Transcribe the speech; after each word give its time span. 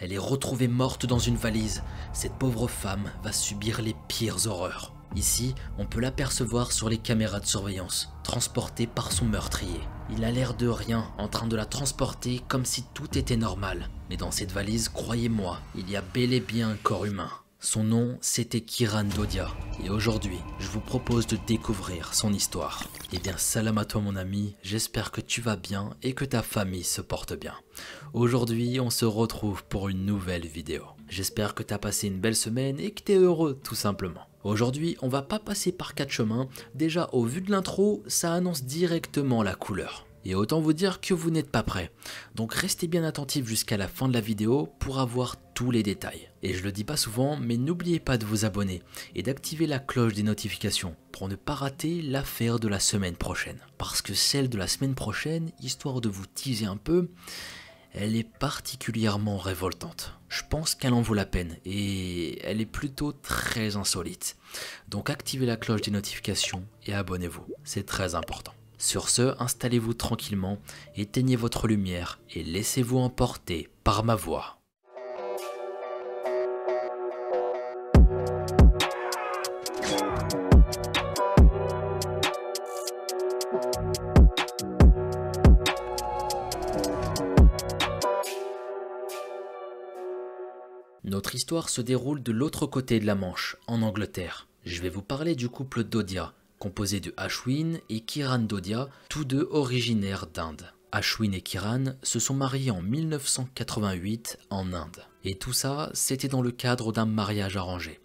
Elle 0.00 0.14
est 0.14 0.18
retrouvée 0.18 0.68
morte 0.68 1.04
dans 1.04 1.18
une 1.18 1.36
valise. 1.36 1.82
Cette 2.14 2.32
pauvre 2.32 2.68
femme 2.68 3.12
va 3.22 3.32
subir 3.32 3.82
les 3.82 3.94
pires 4.08 4.46
horreurs. 4.46 4.94
Ici, 5.14 5.54
on 5.76 5.84
peut 5.84 6.00
l'apercevoir 6.00 6.72
sur 6.72 6.88
les 6.88 6.96
caméras 6.96 7.40
de 7.40 7.46
surveillance, 7.46 8.12
transportée 8.22 8.86
par 8.86 9.12
son 9.12 9.26
meurtrier. 9.26 9.80
Il 10.10 10.24
a 10.24 10.30
l'air 10.30 10.54
de 10.54 10.68
rien, 10.68 11.04
en 11.18 11.28
train 11.28 11.48
de 11.48 11.56
la 11.56 11.66
transporter 11.66 12.40
comme 12.48 12.64
si 12.64 12.84
tout 12.94 13.18
était 13.18 13.36
normal. 13.36 13.90
Mais 14.08 14.16
dans 14.16 14.30
cette 14.30 14.52
valise, 14.52 14.88
croyez-moi, 14.88 15.58
il 15.76 15.90
y 15.90 15.96
a 15.96 16.02
bel 16.02 16.32
et 16.32 16.40
bien 16.40 16.70
un 16.70 16.76
corps 16.76 17.04
humain. 17.04 17.30
Son 17.62 17.84
nom, 17.84 18.16
c'était 18.22 18.62
Kiran 18.62 19.04
Dodia. 19.04 19.48
Et 19.84 19.90
aujourd'hui, 19.90 20.38
je 20.60 20.68
vous 20.68 20.80
propose 20.80 21.26
de 21.26 21.36
découvrir 21.46 22.14
son 22.14 22.32
histoire. 22.32 22.88
Eh 23.12 23.18
bien, 23.18 23.36
salam 23.36 23.76
à 23.76 23.84
toi 23.84 24.00
mon 24.00 24.16
ami, 24.16 24.56
j'espère 24.62 25.10
que 25.10 25.20
tu 25.20 25.42
vas 25.42 25.56
bien 25.56 25.90
et 26.02 26.14
que 26.14 26.24
ta 26.24 26.40
famille 26.40 26.84
se 26.84 27.02
porte 27.02 27.38
bien. 27.38 27.52
Aujourd'hui, 28.14 28.80
on 28.80 28.88
se 28.88 29.04
retrouve 29.04 29.62
pour 29.64 29.90
une 29.90 30.06
nouvelle 30.06 30.46
vidéo. 30.46 30.84
J'espère 31.10 31.54
que 31.54 31.62
tu 31.62 31.74
as 31.74 31.78
passé 31.78 32.06
une 32.06 32.18
belle 32.18 32.34
semaine 32.34 32.80
et 32.80 32.92
que 32.92 33.02
tu 33.02 33.12
es 33.12 33.16
heureux 33.16 33.60
tout 33.62 33.74
simplement. 33.74 34.26
Aujourd'hui, 34.42 34.96
on 35.02 35.08
va 35.08 35.20
pas 35.20 35.38
passer 35.38 35.70
par 35.70 35.94
quatre 35.94 36.12
chemins. 36.12 36.48
Déjà, 36.74 37.10
au 37.12 37.24
vu 37.24 37.42
de 37.42 37.50
l'intro, 37.50 38.02
ça 38.06 38.32
annonce 38.32 38.64
directement 38.64 39.42
la 39.42 39.54
couleur. 39.54 40.06
Et 40.24 40.34
autant 40.34 40.60
vous 40.60 40.72
dire 40.72 41.00
que 41.00 41.14
vous 41.14 41.30
n'êtes 41.30 41.50
pas 41.50 41.62
prêt. 41.62 41.90
Donc 42.34 42.54
restez 42.54 42.86
bien 42.88 43.04
attentifs 43.04 43.46
jusqu'à 43.46 43.76
la 43.76 43.88
fin 43.88 44.08
de 44.08 44.12
la 44.12 44.20
vidéo 44.20 44.68
pour 44.78 44.98
avoir 44.98 45.36
tous 45.54 45.70
les 45.70 45.82
détails. 45.82 46.28
Et 46.42 46.54
je 46.54 46.62
le 46.62 46.72
dis 46.72 46.84
pas 46.84 46.96
souvent, 46.96 47.36
mais 47.36 47.56
n'oubliez 47.56 48.00
pas 48.00 48.18
de 48.18 48.26
vous 48.26 48.44
abonner 48.44 48.82
et 49.14 49.22
d'activer 49.22 49.66
la 49.66 49.78
cloche 49.78 50.14
des 50.14 50.22
notifications 50.22 50.96
pour 51.12 51.28
ne 51.28 51.36
pas 51.36 51.54
rater 51.54 52.02
l'affaire 52.02 52.58
de 52.58 52.68
la 52.68 52.80
semaine 52.80 53.16
prochaine. 53.16 53.60
Parce 53.78 54.02
que 54.02 54.14
celle 54.14 54.48
de 54.48 54.58
la 54.58 54.66
semaine 54.66 54.94
prochaine, 54.94 55.50
histoire 55.60 56.00
de 56.00 56.08
vous 56.08 56.26
teaser 56.26 56.66
un 56.66 56.76
peu, 56.76 57.10
elle 57.92 58.16
est 58.16 58.28
particulièrement 58.38 59.38
révoltante. 59.38 60.14
Je 60.28 60.42
pense 60.48 60.74
qu'elle 60.74 60.92
en 60.92 61.02
vaut 61.02 61.14
la 61.14 61.26
peine 61.26 61.56
et 61.64 62.40
elle 62.46 62.60
est 62.60 62.66
plutôt 62.66 63.12
très 63.12 63.76
insolite. 63.76 64.36
Donc 64.88 65.10
activez 65.10 65.46
la 65.46 65.56
cloche 65.56 65.82
des 65.82 65.90
notifications 65.90 66.64
et 66.86 66.94
abonnez-vous, 66.94 67.46
c'est 67.64 67.86
très 67.86 68.14
important. 68.14 68.54
Sur 68.80 69.10
ce, 69.10 69.34
installez-vous 69.38 69.92
tranquillement, 69.92 70.58
éteignez 70.96 71.36
votre 71.36 71.68
lumière 71.68 72.18
et 72.30 72.42
laissez-vous 72.42 72.96
emporter 72.96 73.68
par 73.84 74.04
ma 74.04 74.14
voix. 74.14 74.56
Notre 91.04 91.34
histoire 91.34 91.68
se 91.68 91.82
déroule 91.82 92.22
de 92.22 92.32
l'autre 92.32 92.64
côté 92.64 92.98
de 92.98 93.04
la 93.04 93.14
Manche, 93.14 93.56
en 93.66 93.82
Angleterre. 93.82 94.48
Je 94.64 94.80
vais 94.80 94.88
vous 94.88 95.02
parler 95.02 95.34
du 95.34 95.50
couple 95.50 95.84
Dodia, 95.84 96.32
composé 96.60 97.00
de 97.00 97.12
Ashwin 97.16 97.80
et 97.88 98.02
Kiran 98.02 98.38
Dodia, 98.38 98.88
tous 99.08 99.24
deux 99.24 99.48
originaires 99.50 100.26
d'Inde. 100.26 100.72
Ashwin 100.92 101.32
et 101.32 101.40
Kiran 101.40 101.94
se 102.02 102.20
sont 102.20 102.34
mariés 102.34 102.70
en 102.70 102.82
1988 102.82 104.38
en 104.50 104.72
Inde. 104.74 105.02
Et 105.24 105.36
tout 105.36 105.54
ça, 105.54 105.90
c'était 105.94 106.28
dans 106.28 106.42
le 106.42 106.50
cadre 106.50 106.92
d'un 106.92 107.06
mariage 107.06 107.56
arrangé. 107.56 107.98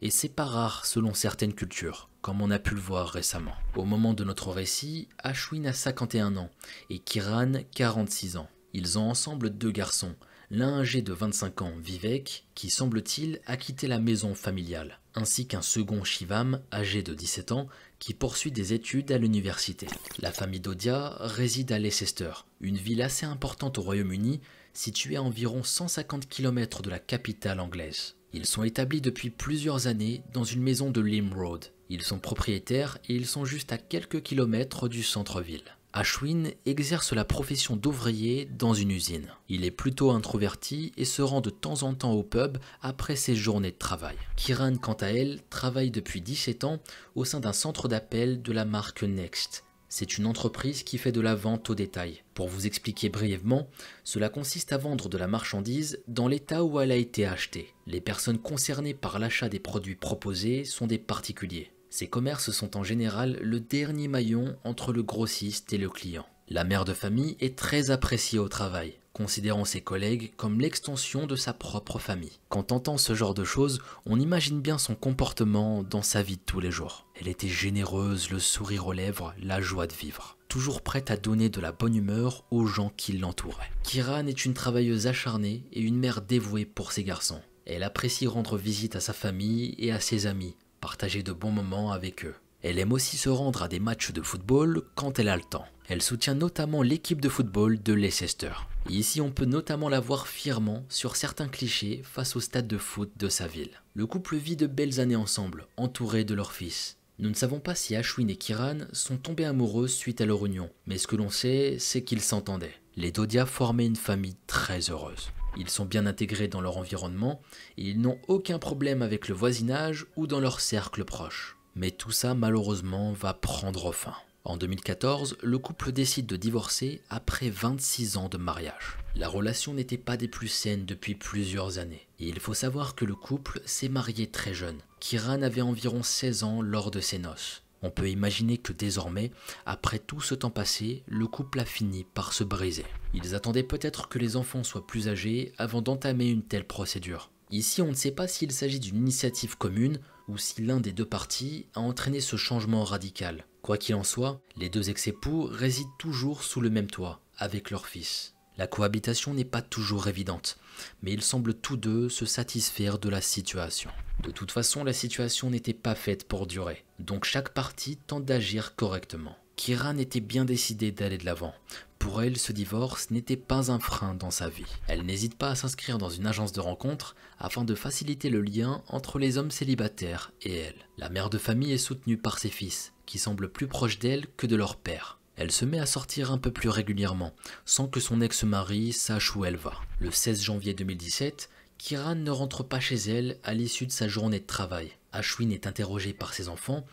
Et 0.00 0.10
c'est 0.10 0.34
pas 0.34 0.46
rare 0.46 0.86
selon 0.86 1.12
certaines 1.12 1.52
cultures, 1.52 2.08
comme 2.22 2.40
on 2.40 2.50
a 2.50 2.58
pu 2.58 2.74
le 2.74 2.80
voir 2.80 3.08
récemment. 3.08 3.54
Au 3.76 3.84
moment 3.84 4.14
de 4.14 4.24
notre 4.24 4.52
récit, 4.52 5.08
Ashwin 5.18 5.66
a 5.66 5.74
51 5.74 6.36
ans 6.38 6.50
et 6.88 7.00
Kiran 7.00 7.52
46 7.74 8.38
ans. 8.38 8.48
Ils 8.72 8.98
ont 8.98 9.10
ensemble 9.10 9.50
deux 9.50 9.70
garçons, 9.70 10.14
l'un 10.50 10.78
âgé 10.80 11.02
de 11.02 11.12
25 11.12 11.62
ans, 11.62 11.74
Vivek, 11.78 12.46
qui 12.54 12.70
semble-t-il 12.70 13.40
a 13.46 13.56
quitté 13.56 13.86
la 13.86 13.98
maison 13.98 14.34
familiale, 14.34 15.00
ainsi 15.14 15.46
qu'un 15.46 15.62
second 15.62 16.04
Shivam, 16.04 16.60
âgé 16.72 17.02
de 17.02 17.14
17 17.14 17.52
ans, 17.52 17.68
qui 17.98 18.14
poursuit 18.14 18.52
des 18.52 18.72
études 18.72 19.12
à 19.12 19.18
l'université. 19.18 19.86
La 20.20 20.32
famille 20.32 20.60
Dodia 20.60 21.16
réside 21.20 21.72
à 21.72 21.78
Leicester, 21.78 22.32
une 22.60 22.76
ville 22.76 23.02
assez 23.02 23.26
importante 23.26 23.78
au 23.78 23.82
Royaume-Uni, 23.82 24.40
située 24.72 25.16
à 25.16 25.22
environ 25.22 25.62
150 25.62 26.28
km 26.28 26.82
de 26.82 26.90
la 26.90 26.98
capitale 26.98 27.60
anglaise. 27.60 28.16
Ils 28.32 28.46
sont 28.46 28.62
établis 28.62 29.00
depuis 29.00 29.30
plusieurs 29.30 29.86
années 29.86 30.22
dans 30.32 30.44
une 30.44 30.62
maison 30.62 30.90
de 30.90 31.00
Lim 31.00 31.32
Road. 31.32 31.66
Ils 31.88 32.02
sont 32.02 32.18
propriétaires 32.18 32.98
et 33.08 33.14
ils 33.14 33.26
sont 33.26 33.44
juste 33.44 33.72
à 33.72 33.78
quelques 33.78 34.22
kilomètres 34.22 34.88
du 34.88 35.02
centre-ville. 35.02 35.77
Ashwin 35.94 36.50
exerce 36.66 37.12
la 37.12 37.24
profession 37.24 37.74
d'ouvrier 37.74 38.44
dans 38.44 38.74
une 38.74 38.90
usine. 38.90 39.28
Il 39.48 39.64
est 39.64 39.70
plutôt 39.70 40.10
introverti 40.10 40.92
et 40.96 41.06
se 41.06 41.22
rend 41.22 41.40
de 41.40 41.50
temps 41.50 41.82
en 41.82 41.94
temps 41.94 42.12
au 42.12 42.22
pub 42.22 42.58
après 42.82 43.16
ses 43.16 43.34
journées 43.34 43.70
de 43.70 43.78
travail. 43.78 44.16
Kiran, 44.36 44.76
quant 44.76 44.92
à 44.94 45.06
elle, 45.06 45.40
travaille 45.48 45.90
depuis 45.90 46.20
17 46.20 46.64
ans 46.64 46.78
au 47.14 47.24
sein 47.24 47.40
d'un 47.40 47.54
centre 47.54 47.88
d'appel 47.88 48.42
de 48.42 48.52
la 48.52 48.66
marque 48.66 49.02
Next. 49.02 49.64
C'est 49.88 50.18
une 50.18 50.26
entreprise 50.26 50.82
qui 50.82 50.98
fait 50.98 51.12
de 51.12 51.22
la 51.22 51.34
vente 51.34 51.70
au 51.70 51.74
détail. 51.74 52.22
Pour 52.34 52.48
vous 52.48 52.66
expliquer 52.66 53.08
brièvement, 53.08 53.70
cela 54.04 54.28
consiste 54.28 54.74
à 54.74 54.76
vendre 54.76 55.08
de 55.08 55.16
la 55.16 55.26
marchandise 55.26 56.02
dans 56.06 56.28
l'état 56.28 56.62
où 56.62 56.78
elle 56.78 56.92
a 56.92 56.96
été 56.96 57.24
achetée. 57.24 57.72
Les 57.86 58.02
personnes 58.02 58.38
concernées 58.38 58.92
par 58.92 59.18
l'achat 59.18 59.48
des 59.48 59.58
produits 59.58 59.96
proposés 59.96 60.64
sont 60.64 60.86
des 60.86 60.98
particuliers. 60.98 61.72
Ces 61.90 62.06
commerces 62.06 62.50
sont 62.50 62.76
en 62.76 62.84
général 62.84 63.38
le 63.40 63.60
dernier 63.60 64.08
maillon 64.08 64.56
entre 64.64 64.92
le 64.92 65.02
grossiste 65.02 65.72
et 65.72 65.78
le 65.78 65.88
client. 65.88 66.26
La 66.48 66.64
mère 66.64 66.84
de 66.84 66.94
famille 66.94 67.36
est 67.40 67.58
très 67.58 67.90
appréciée 67.90 68.38
au 68.38 68.48
travail, 68.48 68.98
considérant 69.12 69.64
ses 69.64 69.80
collègues 69.80 70.32
comme 70.36 70.60
l'extension 70.60 71.26
de 71.26 71.36
sa 71.36 71.52
propre 71.52 71.98
famille. 71.98 72.38
Quand 72.48 72.72
on 72.72 72.76
entend 72.76 72.96
ce 72.96 73.14
genre 73.14 73.34
de 73.34 73.44
choses, 73.44 73.82
on 74.06 74.18
imagine 74.20 74.60
bien 74.60 74.78
son 74.78 74.94
comportement 74.94 75.82
dans 75.82 76.02
sa 76.02 76.22
vie 76.22 76.36
de 76.36 76.42
tous 76.46 76.60
les 76.60 76.70
jours. 76.70 77.06
Elle 77.20 77.28
était 77.28 77.48
généreuse, 77.48 78.30
le 78.30 78.38
sourire 78.38 78.86
aux 78.86 78.92
lèvres, 78.92 79.34
la 79.42 79.60
joie 79.60 79.86
de 79.86 79.92
vivre. 79.92 80.38
Toujours 80.48 80.80
prête 80.80 81.10
à 81.10 81.16
donner 81.16 81.48
de 81.48 81.60
la 81.60 81.72
bonne 81.72 81.96
humeur 81.96 82.44
aux 82.50 82.64
gens 82.64 82.92
qui 82.96 83.12
l'entouraient. 83.12 83.70
Kiran 83.82 84.26
est 84.26 84.44
une 84.44 84.54
travailleuse 84.54 85.06
acharnée 85.06 85.64
et 85.72 85.82
une 85.82 85.98
mère 85.98 86.22
dévouée 86.22 86.64
pour 86.64 86.92
ses 86.92 87.04
garçons. 87.04 87.42
Elle 87.66 87.82
apprécie 87.82 88.26
rendre 88.26 88.56
visite 88.56 88.96
à 88.96 89.00
sa 89.00 89.12
famille 89.12 89.74
et 89.76 89.92
à 89.92 90.00
ses 90.00 90.26
amis, 90.26 90.56
partager 90.80 91.22
de 91.22 91.32
bons 91.32 91.50
moments 91.50 91.92
avec 91.92 92.24
eux. 92.24 92.34
Elle 92.62 92.78
aime 92.78 92.92
aussi 92.92 93.16
se 93.16 93.28
rendre 93.28 93.62
à 93.62 93.68
des 93.68 93.78
matchs 93.78 94.10
de 94.10 94.20
football 94.20 94.82
quand 94.96 95.18
elle 95.18 95.28
a 95.28 95.36
le 95.36 95.42
temps. 95.42 95.66
Elle 95.88 96.02
soutient 96.02 96.34
notamment 96.34 96.82
l'équipe 96.82 97.20
de 97.20 97.28
football 97.28 97.82
de 97.82 97.92
Leicester. 97.92 98.52
Ici, 98.88 99.20
on 99.20 99.30
peut 99.30 99.44
notamment 99.44 99.88
la 99.88 100.00
voir 100.00 100.26
fièrement 100.26 100.84
sur 100.88 101.16
certains 101.16 101.48
clichés 101.48 102.02
face 102.04 102.34
au 102.36 102.40
stade 102.40 102.66
de 102.66 102.78
foot 102.78 103.12
de 103.16 103.28
sa 103.28 103.46
ville. 103.46 103.80
Le 103.94 104.06
couple 104.06 104.36
vit 104.36 104.56
de 104.56 104.66
belles 104.66 104.98
années 105.00 105.16
ensemble, 105.16 105.66
entouré 105.76 106.24
de 106.24 106.34
leur 106.34 106.52
fils. 106.52 106.96
Nous 107.20 107.28
ne 107.28 107.34
savons 107.34 107.58
pas 107.58 107.74
si 107.74 107.96
Ashwin 107.96 108.28
et 108.28 108.36
Kiran 108.36 108.78
sont 108.92 109.16
tombés 109.16 109.44
amoureux 109.44 109.88
suite 109.88 110.20
à 110.20 110.26
leur 110.26 110.44
union, 110.44 110.70
mais 110.86 110.98
ce 110.98 111.06
que 111.06 111.16
l'on 111.16 111.30
sait, 111.30 111.76
c'est 111.78 112.02
qu'ils 112.02 112.20
s'entendaient. 112.20 112.74
Les 112.96 113.12
Dodia 113.12 113.46
formaient 113.46 113.86
une 113.86 113.96
famille 113.96 114.36
très 114.46 114.90
heureuse. 114.90 115.30
Ils 115.58 115.68
sont 115.68 115.84
bien 115.84 116.06
intégrés 116.06 116.48
dans 116.48 116.60
leur 116.60 116.78
environnement 116.78 117.40
et 117.76 117.82
ils 117.82 118.00
n'ont 118.00 118.18
aucun 118.28 118.58
problème 118.58 119.02
avec 119.02 119.28
le 119.28 119.34
voisinage 119.34 120.06
ou 120.16 120.26
dans 120.26 120.40
leur 120.40 120.60
cercle 120.60 121.04
proche. 121.04 121.56
Mais 121.74 121.90
tout 121.90 122.12
ça 122.12 122.34
malheureusement 122.34 123.12
va 123.12 123.34
prendre 123.34 123.92
fin. 123.92 124.14
En 124.44 124.56
2014, 124.56 125.36
le 125.42 125.58
couple 125.58 125.92
décide 125.92 126.24
de 126.26 126.36
divorcer 126.36 127.02
après 127.10 127.50
26 127.50 128.16
ans 128.16 128.28
de 128.28 128.38
mariage. 128.38 128.96
La 129.14 129.28
relation 129.28 129.74
n'était 129.74 129.98
pas 129.98 130.16
des 130.16 130.28
plus 130.28 130.48
saines 130.48 130.86
depuis 130.86 131.14
plusieurs 131.14 131.78
années. 131.78 132.06
Et 132.18 132.28
il 132.28 132.40
faut 132.40 132.54
savoir 132.54 132.94
que 132.94 133.04
le 133.04 133.14
couple 133.14 133.60
s'est 133.66 133.90
marié 133.90 134.28
très 134.28 134.54
jeune. 134.54 134.78
Kiran 135.00 135.42
avait 135.42 135.60
environ 135.60 136.02
16 136.02 136.44
ans 136.44 136.62
lors 136.62 136.90
de 136.90 137.00
ses 137.00 137.18
noces. 137.18 137.62
On 137.82 137.90
peut 137.90 138.10
imaginer 138.10 138.58
que 138.58 138.72
désormais, 138.72 139.30
après 139.66 139.98
tout 139.98 140.20
ce 140.20 140.34
temps 140.34 140.50
passé, 140.50 141.04
le 141.06 141.26
couple 141.26 141.60
a 141.60 141.64
fini 141.64 142.04
par 142.04 142.32
se 142.32 142.44
briser. 142.44 142.84
Ils 143.14 143.34
attendaient 143.34 143.62
peut-être 143.62 144.08
que 144.08 144.18
les 144.18 144.36
enfants 144.36 144.64
soient 144.64 144.86
plus 144.86 145.08
âgés 145.08 145.52
avant 145.58 145.80
d'entamer 145.80 146.28
une 146.28 146.42
telle 146.42 146.66
procédure. 146.66 147.30
Ici, 147.50 147.80
on 147.80 147.88
ne 147.88 147.94
sait 147.94 148.10
pas 148.10 148.28
s'il 148.28 148.52
s'agit 148.52 148.80
d'une 148.80 148.96
initiative 148.96 149.56
commune 149.56 150.00
ou 150.28 150.36
si 150.36 150.62
l'un 150.62 150.80
des 150.80 150.92
deux 150.92 151.06
partis 151.06 151.66
a 151.74 151.80
entraîné 151.80 152.20
ce 152.20 152.36
changement 152.36 152.84
radical. 152.84 153.46
Quoi 153.62 153.78
qu'il 153.78 153.94
en 153.94 154.04
soit, 154.04 154.40
les 154.56 154.68
deux 154.68 154.90
ex-époux 154.90 155.48
résident 155.50 155.90
toujours 155.98 156.42
sous 156.42 156.60
le 156.60 156.70
même 156.70 156.90
toit, 156.90 157.20
avec 157.36 157.70
leur 157.70 157.86
fils. 157.86 158.34
La 158.58 158.66
cohabitation 158.66 159.34
n'est 159.34 159.44
pas 159.44 159.62
toujours 159.62 160.08
évidente, 160.08 160.58
mais 161.02 161.12
ils 161.12 161.22
semblent 161.22 161.54
tous 161.54 161.76
deux 161.76 162.08
se 162.08 162.26
satisfaire 162.26 162.98
de 162.98 163.08
la 163.08 163.20
situation. 163.20 163.90
De 164.22 164.30
toute 164.30 164.50
façon, 164.50 164.84
la 164.84 164.92
situation 164.92 165.50
n'était 165.50 165.74
pas 165.74 165.94
faite 165.94 166.26
pour 166.26 166.46
durer, 166.46 166.84
donc 166.98 167.24
chaque 167.24 167.50
partie 167.50 167.96
tente 167.96 168.24
d'agir 168.24 168.74
correctement. 168.74 169.36
Kiran 169.56 169.96
était 169.98 170.20
bien 170.20 170.44
décidée 170.44 170.92
d'aller 170.92 171.18
de 171.18 171.24
l'avant. 171.24 171.54
Pour 171.98 172.22
elle, 172.22 172.36
ce 172.36 172.52
divorce 172.52 173.10
n'était 173.10 173.36
pas 173.36 173.72
un 173.72 173.80
frein 173.80 174.14
dans 174.14 174.30
sa 174.30 174.48
vie. 174.48 174.64
Elle 174.86 175.04
n'hésite 175.04 175.36
pas 175.36 175.50
à 175.50 175.54
s'inscrire 175.56 175.98
dans 175.98 176.08
une 176.08 176.26
agence 176.26 176.52
de 176.52 176.60
rencontres 176.60 177.16
afin 177.40 177.64
de 177.64 177.74
faciliter 177.74 178.30
le 178.30 178.40
lien 178.40 178.82
entre 178.86 179.18
les 179.18 179.36
hommes 179.36 179.50
célibataires 179.50 180.32
et 180.42 180.54
elle. 180.54 180.86
La 180.96 181.08
mère 181.08 181.28
de 181.28 181.38
famille 181.38 181.72
est 181.72 181.78
soutenue 181.78 182.16
par 182.16 182.38
ses 182.38 182.50
fils, 182.50 182.92
qui 183.04 183.18
semblent 183.18 183.50
plus 183.50 183.66
proches 183.66 183.98
d'elle 183.98 184.26
que 184.36 184.46
de 184.46 184.54
leur 184.54 184.76
père. 184.76 185.18
Elle 185.34 185.52
se 185.52 185.64
met 185.64 185.78
à 185.78 185.86
sortir 185.86 186.32
un 186.32 186.38
peu 186.38 186.52
plus 186.52 186.68
régulièrement, 186.68 187.32
sans 187.64 187.88
que 187.88 188.00
son 188.00 188.20
ex-mari 188.20 188.92
sache 188.92 189.34
où 189.34 189.44
elle 189.44 189.56
va. 189.56 189.74
Le 190.00 190.10
16 190.10 190.42
janvier 190.42 190.74
2017, 190.74 191.48
Kiran 191.78 192.16
ne 192.16 192.30
rentre 192.30 192.64
pas 192.64 192.80
chez 192.80 192.96
elle 192.96 193.38
à 193.44 193.54
l'issue 193.54 193.86
de 193.86 193.92
sa 193.92 194.08
journée 194.08 194.40
de 194.40 194.46
travail. 194.46 194.90
Ashwin 195.12 195.50
est 195.50 195.66
interrogé 195.66 196.12
par 196.12 196.34
ses 196.34 196.48
enfants, 196.48 196.84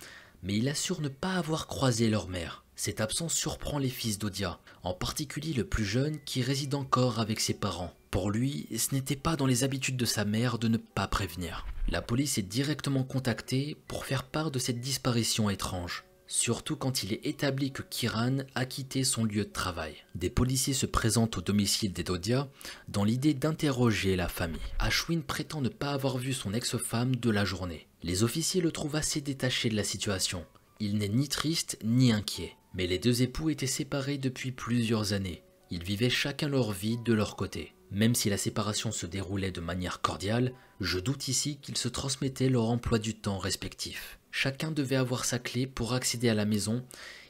mais 0.43 0.55
il 0.55 0.69
assure 0.69 1.01
ne 1.01 1.09
pas 1.09 1.33
avoir 1.33 1.65
croisé 1.67 2.07
leur 2.07 2.29
mère. 2.29 2.63
Cette 2.75 3.01
absence 3.01 3.33
surprend 3.33 3.79
les 3.79 3.89
fils 3.89 4.19
d'Odia, 4.19 4.59
en 4.83 4.93
particulier 4.93 5.53
le 5.53 5.65
plus 5.65 5.85
jeune 5.85 6.19
qui 6.25 6.43
réside 6.43 6.75
encore 6.75 7.19
avec 7.19 7.39
ses 7.39 7.55
parents. 7.55 7.93
Pour 8.11 8.29
lui, 8.29 8.67
ce 8.77 8.93
n'était 8.93 9.15
pas 9.15 9.35
dans 9.35 9.47
les 9.47 9.63
habitudes 9.63 9.97
de 9.97 10.05
sa 10.05 10.23
mère 10.23 10.59
de 10.59 10.67
ne 10.67 10.77
pas 10.77 11.07
prévenir. 11.07 11.65
La 11.89 12.01
police 12.01 12.37
est 12.37 12.43
directement 12.43 13.03
contactée 13.03 13.75
pour 13.87 14.05
faire 14.05 14.23
part 14.23 14.51
de 14.51 14.59
cette 14.59 14.79
disparition 14.79 15.49
étrange 15.49 16.05
surtout 16.27 16.75
quand 16.75 17.03
il 17.03 17.13
est 17.13 17.25
établi 17.25 17.71
que 17.71 17.81
Kiran 17.81 18.37
a 18.55 18.65
quitté 18.65 19.03
son 19.03 19.23
lieu 19.23 19.45
de 19.45 19.51
travail. 19.51 19.95
Des 20.15 20.29
policiers 20.29 20.73
se 20.73 20.85
présentent 20.85 21.37
au 21.37 21.41
domicile 21.41 21.93
d'Edodia 21.93 22.49
dans 22.87 23.03
l'idée 23.03 23.33
d'interroger 23.33 24.15
la 24.15 24.27
famille. 24.27 24.59
Ashwin 24.79 25.21
prétend 25.21 25.61
ne 25.61 25.69
pas 25.69 25.91
avoir 25.91 26.17
vu 26.17 26.33
son 26.33 26.53
ex-femme 26.53 27.15
de 27.15 27.29
la 27.29 27.45
journée. 27.45 27.87
Les 28.03 28.23
officiers 28.23 28.61
le 28.61 28.71
trouvent 28.71 28.95
assez 28.95 29.21
détaché 29.21 29.69
de 29.69 29.75
la 29.75 29.83
situation. 29.83 30.45
Il 30.79 30.97
n'est 30.97 31.09
ni 31.09 31.27
triste 31.27 31.77
ni 31.83 32.11
inquiet. 32.11 32.55
Mais 32.73 32.87
les 32.87 32.99
deux 32.99 33.21
époux 33.21 33.49
étaient 33.49 33.67
séparés 33.67 34.17
depuis 34.17 34.51
plusieurs 34.51 35.13
années. 35.13 35.43
Ils 35.71 35.83
vivaient 35.83 36.09
chacun 36.09 36.49
leur 36.49 36.71
vie 36.71 36.97
de 36.97 37.13
leur 37.13 37.35
côté. 37.35 37.73
Même 37.91 38.15
si 38.15 38.29
la 38.29 38.37
séparation 38.37 38.91
se 38.91 39.05
déroulait 39.05 39.51
de 39.51 39.61
manière 39.61 40.01
cordiale, 40.01 40.53
je 40.81 40.99
doute 40.99 41.29
ici 41.29 41.57
qu'ils 41.61 41.77
se 41.77 41.87
transmettaient 41.87 42.49
leur 42.49 42.65
emploi 42.69 42.99
du 42.99 43.15
temps 43.15 43.37
respectif. 43.37 44.19
Chacun 44.37 44.69
devait 44.69 44.97
avoir 44.97 45.23
sa 45.23 45.39
clé 45.39 45.65
pour 45.65 45.93
accéder 45.93 46.27
à 46.27 46.33
la 46.33 46.43
maison 46.43 46.83